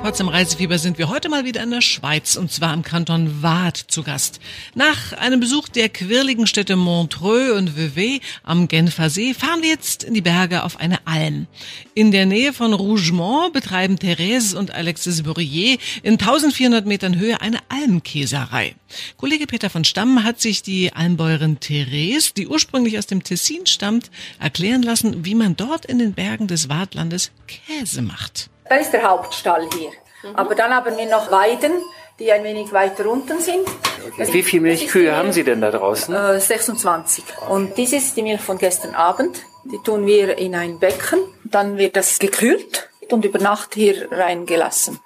Radio 0.00 0.12
Potsdam 0.12 0.28
Reisefieber 0.28 0.78
sind 0.78 0.96
wir 0.96 1.10
heute 1.10 1.28
mal 1.28 1.44
wieder 1.44 1.62
in 1.62 1.72
der 1.72 1.82
Schweiz 1.82 2.36
und 2.36 2.50
zwar 2.50 2.72
im 2.72 2.82
Kanton 2.82 3.42
Waadt 3.42 3.76
zu 3.76 4.02
Gast. 4.02 4.40
Nach 4.74 5.12
einem 5.12 5.40
Besuch 5.40 5.68
der 5.68 5.90
quirligen 5.90 6.46
Städte 6.46 6.74
Montreux 6.74 7.52
und 7.52 7.76
Vevey 7.76 8.22
am 8.42 8.66
Genfer 8.66 9.10
See 9.10 9.34
fahren 9.34 9.60
wir 9.60 9.68
jetzt 9.68 10.02
in 10.02 10.14
die 10.14 10.22
Berge 10.22 10.64
auf 10.64 10.80
eine 10.80 11.06
Alm. 11.06 11.48
In 11.92 12.12
der 12.12 12.24
Nähe 12.24 12.54
von 12.54 12.72
Rougemont 12.72 13.52
betreiben 13.52 13.98
Therese 13.98 14.58
und 14.58 14.70
Alexis 14.70 15.22
Bourrier 15.22 15.76
in 16.02 16.14
1400 16.14 16.86
Metern 16.86 17.18
Höhe 17.18 17.38
eine 17.42 17.58
Almkäserei. 17.68 18.76
Kollege 19.18 19.46
Peter 19.46 19.68
von 19.68 19.84
Stamm 19.84 20.24
hat 20.24 20.40
sich 20.40 20.62
die 20.62 20.94
Almbäuerin 20.94 21.60
Therese, 21.60 22.32
die 22.34 22.48
ursprünglich 22.48 22.96
aus 22.96 23.06
dem 23.06 23.22
Tessin 23.22 23.66
stammt, 23.66 24.10
erklären 24.38 24.82
lassen, 24.82 25.26
wie 25.26 25.34
man 25.34 25.58
dort 25.58 25.84
in 25.84 25.98
den 25.98 26.14
Bergen 26.14 26.46
des 26.46 26.70
Waadtlandes 26.70 27.32
Käse 27.46 28.00
macht. 28.00 28.48
Das 28.70 28.82
ist 28.82 28.92
der 28.92 29.02
Hauptstall 29.02 29.68
hier. 29.76 29.90
Mhm. 30.22 30.36
Aber 30.36 30.54
dann 30.54 30.72
haben 30.72 30.96
wir 30.96 31.06
noch 31.06 31.32
Weiden, 31.32 31.72
die 32.20 32.30
ein 32.30 32.44
wenig 32.44 32.72
weiter 32.72 33.04
unten 33.10 33.40
sind. 33.40 33.66
Okay. 34.06 34.32
Wie 34.32 34.44
viele 34.44 34.62
Milchkühe 34.62 35.14
haben 35.16 35.32
Sie 35.32 35.42
denn 35.42 35.60
da 35.60 35.72
draußen? 35.72 36.14
Äh, 36.14 36.38
26. 36.38 37.24
Und 37.48 37.76
dies 37.76 37.92
ist 37.92 38.16
die 38.16 38.22
Milch 38.22 38.40
von 38.40 38.58
gestern 38.58 38.94
Abend. 38.94 39.42
Die 39.64 39.78
tun 39.78 40.06
wir 40.06 40.38
in 40.38 40.54
ein 40.54 40.78
Becken. 40.78 41.18
Dann 41.42 41.78
wird 41.78 41.96
das 41.96 42.20
gekühlt 42.20 42.88
und 43.10 43.24
über 43.24 43.40
Nacht 43.40 43.74
hier 43.74 44.06
reingelassen. 44.12 45.00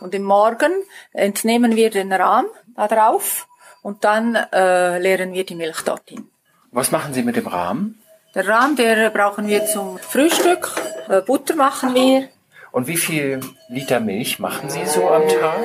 Und 0.00 0.14
im 0.14 0.24
Morgen 0.24 0.72
entnehmen 1.12 1.76
wir 1.76 1.88
den 1.88 2.12
Rahm 2.12 2.44
da 2.76 2.88
drauf 2.88 3.48
und 3.80 4.04
dann 4.04 4.34
äh, 4.34 4.98
leeren 4.98 5.32
wir 5.32 5.46
die 5.46 5.54
Milch 5.54 5.80
dorthin. 5.80 6.28
Was 6.72 6.90
machen 6.90 7.14
Sie 7.14 7.22
mit 7.22 7.36
dem 7.36 7.46
Rahmen? 7.46 7.99
Der 8.34 8.46
Rahm, 8.48 8.76
der 8.76 9.10
brauchen 9.10 9.48
wir 9.48 9.66
zum 9.66 9.98
Frühstück. 9.98 10.70
Äh, 11.08 11.20
Butter 11.22 11.54
machen 11.56 11.94
wir. 11.94 12.28
Und 12.72 12.86
wie 12.86 12.96
viel 12.96 13.40
Liter 13.68 13.98
Milch 13.98 14.38
machen 14.38 14.70
Sie 14.70 14.86
so 14.86 15.08
am 15.10 15.26
Tag? 15.26 15.58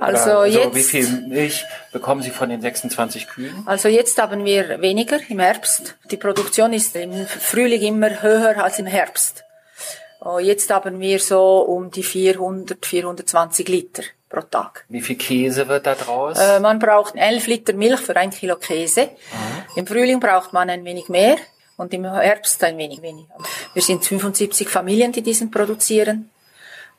Also 0.00 0.30
Oder 0.30 0.46
jetzt- 0.46 0.74
wie 0.76 0.82
viel 0.82 1.08
Milch 1.26 1.64
bekommen 1.92 2.22
Sie 2.22 2.30
von 2.30 2.48
den 2.48 2.60
26 2.60 3.26
Kühen? 3.26 3.62
Also 3.66 3.88
jetzt 3.88 4.20
haben 4.22 4.44
wir 4.44 4.80
weniger 4.80 5.18
im 5.28 5.40
Herbst. 5.40 5.96
Die 6.12 6.16
Produktion 6.16 6.72
ist 6.72 6.94
im 6.94 7.26
Frühling 7.26 7.82
immer 7.82 8.22
höher 8.22 8.62
als 8.62 8.78
im 8.78 8.86
Herbst. 8.86 9.42
Oh, 10.24 10.38
Jetzt 10.38 10.70
haben 10.70 11.00
wir 11.00 11.18
so 11.18 11.58
um 11.62 11.90
die 11.90 12.04
400, 12.04 12.86
420 12.86 13.66
Liter 13.66 14.04
pro 14.28 14.42
Tag. 14.42 14.84
Wie 14.88 15.00
viel 15.00 15.16
Käse 15.16 15.66
wird 15.66 15.84
da 15.84 15.96
draus? 15.96 16.38
Äh, 16.38 16.60
man 16.60 16.78
braucht 16.78 17.16
11 17.16 17.48
Liter 17.48 17.72
Milch 17.72 17.98
für 17.98 18.14
ein 18.14 18.30
Kilo 18.30 18.54
Käse. 18.54 19.08
Im 19.74 19.84
Frühling 19.84 20.20
braucht 20.20 20.52
man 20.52 20.70
ein 20.70 20.84
wenig 20.84 21.08
mehr 21.08 21.36
und 21.82 21.92
im 21.92 22.04
Herbst 22.04 22.62
ein 22.64 22.78
wenig 22.78 23.02
weniger. 23.02 23.34
Wir 23.74 23.82
sind 23.82 24.04
75 24.04 24.68
Familien, 24.68 25.12
die 25.12 25.22
diesen 25.22 25.50
produzieren. 25.50 26.30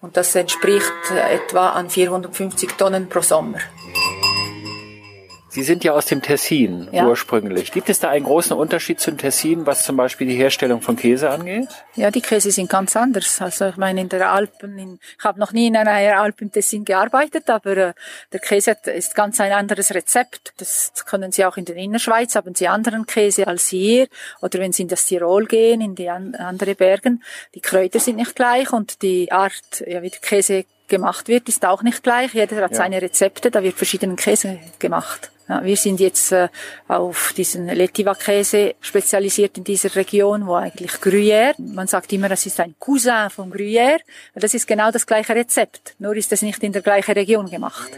Und 0.01 0.17
das 0.17 0.35
entspricht 0.35 0.91
äh, 1.11 1.35
etwa 1.35 1.69
an 1.69 1.89
450 1.89 2.73
Tonnen 2.73 3.07
pro 3.07 3.21
Sommer. 3.21 3.59
Sie 5.53 5.61
sind 5.61 5.83
ja 5.83 5.91
aus 5.93 6.07
dem 6.07 6.23
Tessin 6.23 6.89
Ja. 6.91 7.05
ursprünglich. 7.05 7.71
Gibt 7.71 7.87
es 7.87 7.99
da 7.99 8.09
einen 8.09 8.25
großen 8.25 8.57
Unterschied 8.57 8.99
zum 8.99 9.19
Tessin, 9.19 9.67
was 9.67 9.83
zum 9.83 9.95
Beispiel 9.95 10.25
die 10.25 10.35
Herstellung 10.35 10.81
von 10.81 10.95
Käse 10.95 11.29
angeht? 11.29 11.67
Ja, 11.93 12.09
die 12.09 12.21
Käse 12.21 12.49
sind 12.49 12.71
ganz 12.71 12.95
anders. 12.95 13.39
Also 13.39 13.67
ich 13.67 13.77
meine 13.77 14.01
in 14.01 14.09
der 14.09 14.31
Alpen, 14.31 14.79
in, 14.79 14.99
ich 15.15 15.23
habe 15.23 15.39
noch 15.39 15.51
nie 15.51 15.67
in 15.67 15.77
einer 15.77 16.19
Alp 16.19 16.41
im 16.41 16.51
Tessin 16.51 16.85
gearbeitet, 16.85 17.51
aber 17.51 17.77
äh, 17.77 17.93
der 18.31 18.39
Käse 18.39 18.75
ist 18.95 19.13
ganz 19.13 19.39
ein 19.39 19.51
anderes 19.51 19.93
Rezept. 19.93 20.53
Das 20.57 20.91
können 21.05 21.31
Sie 21.31 21.45
auch 21.45 21.55
in 21.55 21.65
der 21.65 21.75
Innerschweiz, 21.75 22.33
haben 22.33 22.55
Sie 22.55 22.67
anderen 22.67 23.05
Käse 23.05 23.45
als 23.45 23.67
hier. 23.67 24.07
Oder 24.41 24.57
wenn 24.57 24.73
Sie 24.73 24.81
in 24.81 24.87
das 24.87 25.05
Tirol 25.05 25.45
gehen, 25.45 25.81
in 25.81 25.93
die 25.93 26.09
an, 26.09 26.33
andere 26.33 26.73
Bergen, 26.73 27.21
die 27.53 27.61
Kräuter 27.61 27.99
sind 27.99 28.15
nicht 28.15 28.35
gleich 28.35 28.73
und 28.73 29.03
die 29.03 29.31
Art, 29.31 29.83
ja, 29.85 30.01
wie 30.01 30.09
der 30.09 30.19
Käse 30.19 30.65
gemacht 30.87 31.27
wird, 31.27 31.47
ist 31.47 31.63
auch 31.63 31.83
nicht 31.83 32.01
gleich. 32.01 32.33
Jeder 32.33 32.55
hat 32.63 32.75
seine 32.75 33.01
Rezepte, 33.01 33.51
da 33.51 33.61
wird 33.61 33.77
verschiedenen 33.77 34.15
Käse 34.15 34.59
gemacht. 34.79 35.29
Ja, 35.49 35.61
wir 35.63 35.75
sind 35.75 35.99
jetzt 35.99 36.31
äh, 36.31 36.47
auf 36.87 37.33
diesen 37.35 37.67
Letiva-Käse 37.67 38.75
spezialisiert 38.79 39.57
in 39.57 39.65
dieser 39.65 39.93
Region, 39.93 40.47
wo 40.47 40.55
eigentlich 40.55 40.91
Gruyère, 40.93 41.53
man 41.57 41.87
sagt 41.87 42.13
immer, 42.13 42.29
das 42.29 42.45
ist 42.45 42.61
ein 42.61 42.75
Cousin 42.79 43.29
von 43.29 43.51
Gruyère, 43.51 43.99
das 44.35 44.53
ist 44.53 44.67
genau 44.67 44.89
das 44.89 45.05
gleiche 45.05 45.35
Rezept, 45.35 45.95
nur 45.99 46.15
ist 46.15 46.31
es 46.31 46.43
nicht 46.43 46.63
in 46.63 46.71
der 46.71 46.81
gleichen 46.81 47.11
Region 47.11 47.49
gemacht. 47.49 47.91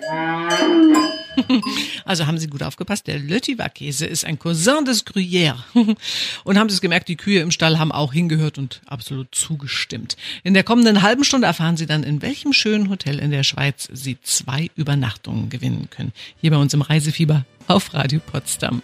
Also 2.06 2.28
haben 2.28 2.38
Sie 2.38 2.48
gut 2.48 2.64
aufgepasst, 2.64 3.08
der 3.08 3.20
Lötiva-Käse 3.20 4.06
ist 4.06 4.26
ein 4.26 4.40
Cousin 4.40 4.86
des 4.86 5.06
Gruyère. 5.06 5.58
Und 6.44 6.58
haben 6.58 6.70
Sie 6.70 6.76
es 6.76 6.82
gemerkt, 6.82 7.08
die 7.08 7.18
Kühe 7.18 7.42
im 7.42 7.52
Stall 7.52 7.80
haben 7.80 7.92
auch 7.92 8.14
hingehört 8.14 8.58
und 8.58 8.82
absolut 8.86 9.34
zugestimmt. 9.34 10.16
In 10.44 10.54
der 10.54 10.64
kommenden 10.64 11.02
halben 11.02 11.24
Stunde 11.24 11.48
erfahren 11.48 11.78
Sie 11.78 11.86
dann, 11.86 12.04
in 12.04 12.22
welchem 12.22 12.54
schönen 12.54 12.90
Hotel 12.90 13.20
in 13.20 13.32
der 13.32 13.44
Schweiz 13.44 13.90
Sie 13.92 14.18
zwei 14.22 14.70
Übernachtungen 14.76 15.50
gewinnen 15.50 15.90
können. 15.90 16.14
Hier 16.40 16.52
bei 16.52 16.58
uns 16.58 16.74
im 16.74 16.82
Reisefieber 16.82 17.35
auf 17.68 17.94
Radio 17.94 18.20
Potsdam. 18.32 18.82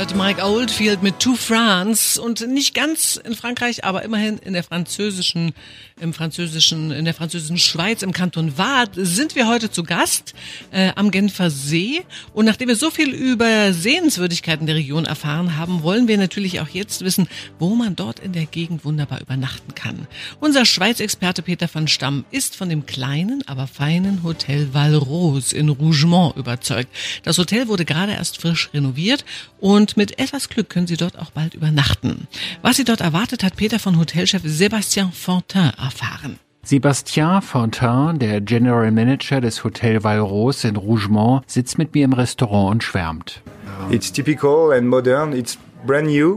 Gehört 0.00 0.16
Mike 0.16 0.42
Oldfield 0.42 1.02
mit 1.02 1.18
To 1.18 1.34
France 1.34 2.18
und 2.18 2.48
nicht 2.48 2.74
ganz 2.74 3.20
in 3.22 3.34
Frankreich, 3.34 3.84
aber 3.84 4.02
immerhin 4.02 4.38
in 4.38 4.54
der 4.54 4.62
französischen, 4.62 5.52
im 6.00 6.14
französischen, 6.14 6.90
in 6.90 7.04
der 7.04 7.12
französischen 7.12 7.58
Schweiz, 7.58 8.00
im 8.00 8.14
Kanton 8.14 8.56
Waadt 8.56 8.92
sind 8.94 9.34
wir 9.34 9.46
heute 9.46 9.70
zu 9.70 9.82
Gast 9.82 10.32
äh, 10.70 10.92
am 10.96 11.10
Genfer 11.10 11.50
See. 11.50 12.00
Und 12.32 12.46
nachdem 12.46 12.68
wir 12.68 12.76
so 12.76 12.90
viel 12.90 13.10
über 13.10 13.74
Sehenswürdigkeiten 13.74 14.66
der 14.66 14.76
Region 14.76 15.04
erfahren 15.04 15.58
haben, 15.58 15.82
wollen 15.82 16.08
wir 16.08 16.16
natürlich 16.16 16.60
auch 16.60 16.68
jetzt 16.68 17.04
wissen, 17.04 17.28
wo 17.58 17.74
man 17.74 17.94
dort 17.94 18.20
in 18.20 18.32
der 18.32 18.46
Gegend 18.46 18.86
wunderbar 18.86 19.20
übernachten 19.20 19.74
kann. 19.74 20.06
Unser 20.40 20.64
Schweiz-Experte 20.64 21.42
Peter 21.42 21.68
van 21.70 21.88
Stamm 21.88 22.24
ist 22.30 22.56
von 22.56 22.70
dem 22.70 22.86
kleinen, 22.86 23.46
aber 23.46 23.66
feinen 23.66 24.22
Hotel 24.22 24.72
Valrose 24.72 25.54
in 25.54 25.68
Rougemont 25.68 26.38
überzeugt. 26.38 26.88
Das 27.22 27.36
Hotel 27.36 27.68
wurde 27.68 27.84
gerade 27.84 28.12
erst 28.12 28.40
frisch 28.40 28.70
renoviert 28.72 29.26
und 29.58 29.89
mit 29.96 30.18
etwas 30.18 30.48
Glück 30.48 30.68
können 30.68 30.86
Sie 30.86 30.96
dort 30.96 31.18
auch 31.18 31.30
bald 31.30 31.54
übernachten. 31.54 32.28
Was 32.62 32.76
Sie 32.76 32.84
dort 32.84 33.00
erwartet, 33.00 33.42
hat 33.42 33.56
Peter 33.56 33.78
von 33.78 33.98
Hotelchef 33.98 34.42
Sébastien 34.44 35.12
Fontin 35.12 35.72
erfahren. 35.78 36.38
Sébastien 36.64 37.40
Fontin, 37.40 38.18
der 38.18 38.40
General 38.40 38.90
Manager 38.90 39.40
des 39.40 39.64
Hotel 39.64 40.04
Valrose 40.04 40.68
in 40.68 40.76
Rougemont, 40.76 41.42
sitzt 41.46 41.78
mit 41.78 41.94
mir 41.94 42.04
im 42.04 42.12
Restaurant 42.12 42.70
und 42.70 42.84
schwärmt. 42.84 43.42
It's 43.90 44.12
typical 44.12 44.72
and 44.72 44.86
modern. 44.86 45.32
It's. 45.32 45.58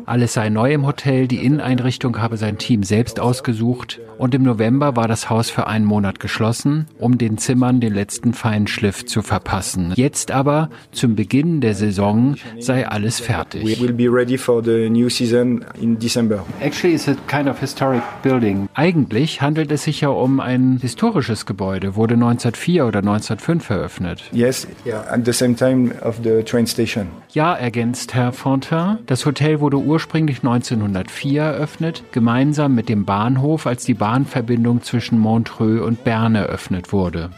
Alles 0.06 0.34
sei 0.34 0.50
neu 0.50 0.74
im 0.74 0.86
Hotel, 0.86 1.28
die 1.28 1.44
Inneneinrichtung 1.46 2.22
habe 2.22 2.38
sein 2.38 2.58
Team 2.58 2.84
selbst 2.84 3.20
ausgesucht 3.20 4.00
und 4.18 4.34
im 4.34 4.44
November 4.44 4.96
war 4.96 5.08
das 5.08 5.30
Haus 5.30 5.50
für 5.50 5.68
einen 5.68 5.86
Monat 5.86 6.20
geschlossen, 6.22 6.88
um 6.98 7.18
den 7.18 7.38
Zimmern 7.38 7.82
den 7.82 7.94
letzten 7.94 8.34
Feinschliff 8.34 9.06
zu 9.06 9.22
verpassen. 9.22 9.92
Jetzt 9.96 10.32
aber, 10.32 10.70
zum 10.92 11.16
Beginn 11.16 11.60
der 11.60 11.76
Saison, 11.76 12.36
sei 12.60 12.88
alles 12.88 13.20
We 13.20 13.26
fertig. 13.26 13.82
will 13.82 13.92
be 13.94 14.08
ready 14.10 14.38
for 14.38 14.64
the 14.64 14.90
new 14.90 15.10
season 15.10 15.66
in 15.80 16.00
December. 16.00 16.46
Actually, 16.62 16.96
it's 16.96 17.08
a 17.10 17.16
kind 17.28 17.50
of 17.50 17.60
historic 17.60 18.02
building. 18.24 18.70
Eigentlich 18.76 19.42
handelt 19.42 19.72
es 19.72 19.84
sich 19.84 20.02
ja 20.02 20.10
um 20.10 20.40
ein 20.40 20.78
historisches 20.82 21.46
Gebäude, 21.46 21.96
wurde 21.96 22.14
1904 22.14 22.86
oder 22.86 23.00
1905 23.00 23.70
eröffnet. 23.70 24.24
Yes, 24.32 24.68
at 25.10 25.26
the 25.26 25.34
same 25.34 25.56
time 25.56 25.92
of 26.02 26.20
the 26.24 26.44
train 26.44 26.66
station. 26.66 27.08
Ja, 27.34 27.54
ergänzt 27.54 28.14
Herr 28.14 28.32
Fontin. 28.32 29.00
Das 29.06 29.26
Hotel 29.26 29.33
wurde 29.60 29.78
ursprünglich 29.78 30.40
1904 30.40 31.42
eröffnet, 31.42 32.04
gemeinsam 32.12 32.76
mit 32.76 32.90
dem 32.90 33.06
Bahnhof, 33.06 33.68
als 33.68 33.86
die 33.86 33.94
Bahnverbindung 33.94 34.82
zwischen 34.84 35.20
Montreux 35.20 35.82
und 35.82 36.04
Bern 36.04 36.36
eröffnet 36.36 36.92
wurde. 36.92 37.30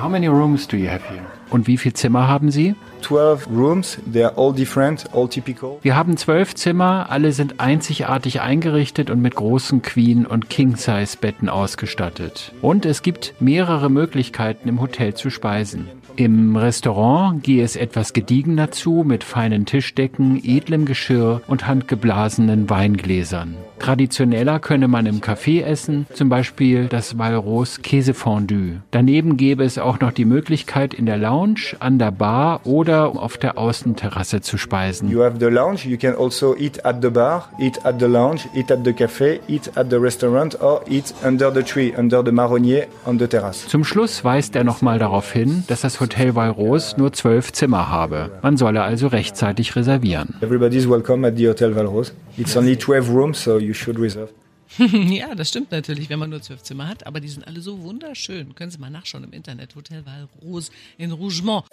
how 0.00 0.08
many 0.08 0.28
rooms 0.28 0.66
do 0.66 0.76
you 0.76 0.88
have 0.88 1.02
here? 1.08 1.22
Und 1.52 1.66
wie 1.66 1.76
viele 1.76 1.92
Zimmer 1.92 2.28
haben 2.28 2.50
Sie? 2.50 2.74
12 3.02 3.48
rooms. 3.48 3.98
They're 4.10 4.36
all 4.36 4.54
different, 4.54 5.04
all 5.12 5.28
typical. 5.28 5.76
Wir 5.82 5.96
haben 5.96 6.16
zwölf 6.16 6.54
Zimmer, 6.54 7.06
alle 7.10 7.32
sind 7.32 7.60
einzigartig 7.60 8.40
eingerichtet 8.40 9.10
und 9.10 9.20
mit 9.20 9.34
großen 9.34 9.82
Queen- 9.82 10.24
und 10.24 10.48
King-Size-Betten 10.48 11.50
ausgestattet. 11.50 12.54
Und 12.62 12.86
es 12.86 13.02
gibt 13.02 13.34
mehrere 13.38 13.90
Möglichkeiten 13.90 14.68
im 14.68 14.80
Hotel 14.80 15.14
zu 15.14 15.28
speisen. 15.28 15.88
Im 16.16 16.56
Restaurant 16.56 17.42
gehe 17.42 17.64
es 17.64 17.74
etwas 17.74 18.12
gediegener 18.12 18.70
zu 18.70 19.02
mit 19.06 19.24
feinen 19.24 19.64
Tischdecken, 19.64 20.42
edlem 20.44 20.84
Geschirr 20.84 21.40
und 21.46 21.66
handgeblasenen 21.66 22.68
Weingläsern. 22.68 23.56
Traditioneller 23.78 24.60
könne 24.60 24.86
man 24.86 25.06
im 25.06 25.20
Café 25.20 25.64
essen, 25.64 26.06
zum 26.14 26.28
Beispiel 26.28 26.86
das 26.86 27.18
Valros 27.18 27.82
Käsefondue. 27.82 28.80
Daneben 28.92 29.36
gäbe 29.36 29.64
es 29.64 29.76
auch 29.76 29.98
noch 29.98 30.12
die 30.12 30.24
Möglichkeit, 30.24 30.94
in 30.94 31.06
der 31.06 31.18
Lounge, 31.18 31.74
an 31.80 31.98
der 31.98 32.12
Bar 32.12 32.60
oder 32.64 33.20
auf 33.20 33.38
der 33.38 33.58
Außenterrasse 33.58 34.40
zu 34.40 34.56
speisen. 34.56 35.10
You 35.10 35.24
have 35.24 35.38
the 35.40 35.46
lounge. 35.46 35.80
You 35.84 35.96
can 35.96 36.14
also 36.14 36.54
eat 36.56 36.84
at 36.84 37.02
the 37.02 37.10
bar, 37.10 37.48
eat 37.58 37.84
at 37.84 37.98
the 37.98 38.06
lounge, 38.06 38.42
eat 38.54 38.70
at 38.70 38.84
the 38.84 38.92
café, 38.92 39.40
eat 39.48 39.76
at 39.76 39.90
the 39.90 39.96
restaurant, 39.96 40.60
or 40.62 40.82
eat 40.88 41.12
under 41.24 41.52
the 41.52 41.62
tree, 41.62 41.92
under 41.96 42.22
the 42.24 42.30
marronnier 42.30 42.86
on 43.04 43.18
the 43.18 43.26
terrace. 43.26 43.66
Zum 43.66 43.82
Schluss 43.82 44.22
weist 44.22 44.54
er 44.54 44.62
nochmal 44.62 45.00
darauf 45.00 45.32
hin, 45.32 45.64
dass 45.66 45.80
das 45.80 46.00
Hotel 46.02 46.34
Valros 46.34 46.96
nur 46.96 47.12
zwölf 47.12 47.52
Zimmer 47.52 47.88
habe. 47.88 48.32
Man 48.42 48.56
solle 48.56 48.82
also 48.82 49.06
rechtzeitig 49.06 49.76
reservieren. 49.76 50.34
Everybody's 50.40 50.88
welcome 50.88 51.24
at 51.26 51.36
the 51.36 51.46
Hotel 51.46 51.76
Valrose. 51.76 52.12
It's 52.36 52.56
only 52.56 52.76
12 52.76 53.08
rooms, 53.08 53.40
so 53.40 53.58
you 53.58 53.72
should 53.72 54.00
reserve. 54.00 54.30
ja, 54.78 55.34
das 55.36 55.50
stimmt 55.50 55.70
natürlich, 55.70 56.10
wenn 56.10 56.18
man 56.18 56.30
nur 56.30 56.42
zwölf 56.42 56.62
Zimmer 56.62 56.88
hat, 56.88 57.06
aber 57.06 57.20
die 57.20 57.28
sind 57.28 57.46
alle 57.46 57.60
so 57.60 57.80
wunderschön. 57.82 58.56
Können 58.56 58.72
Sie 58.72 58.78
mal 58.78 58.90
nachschauen 58.90 59.22
im 59.22 59.32
Internet. 59.32 59.76
Hotel 59.76 60.02
Valrose 60.04 60.72
in 60.98 61.12
Rougemont. 61.12 61.66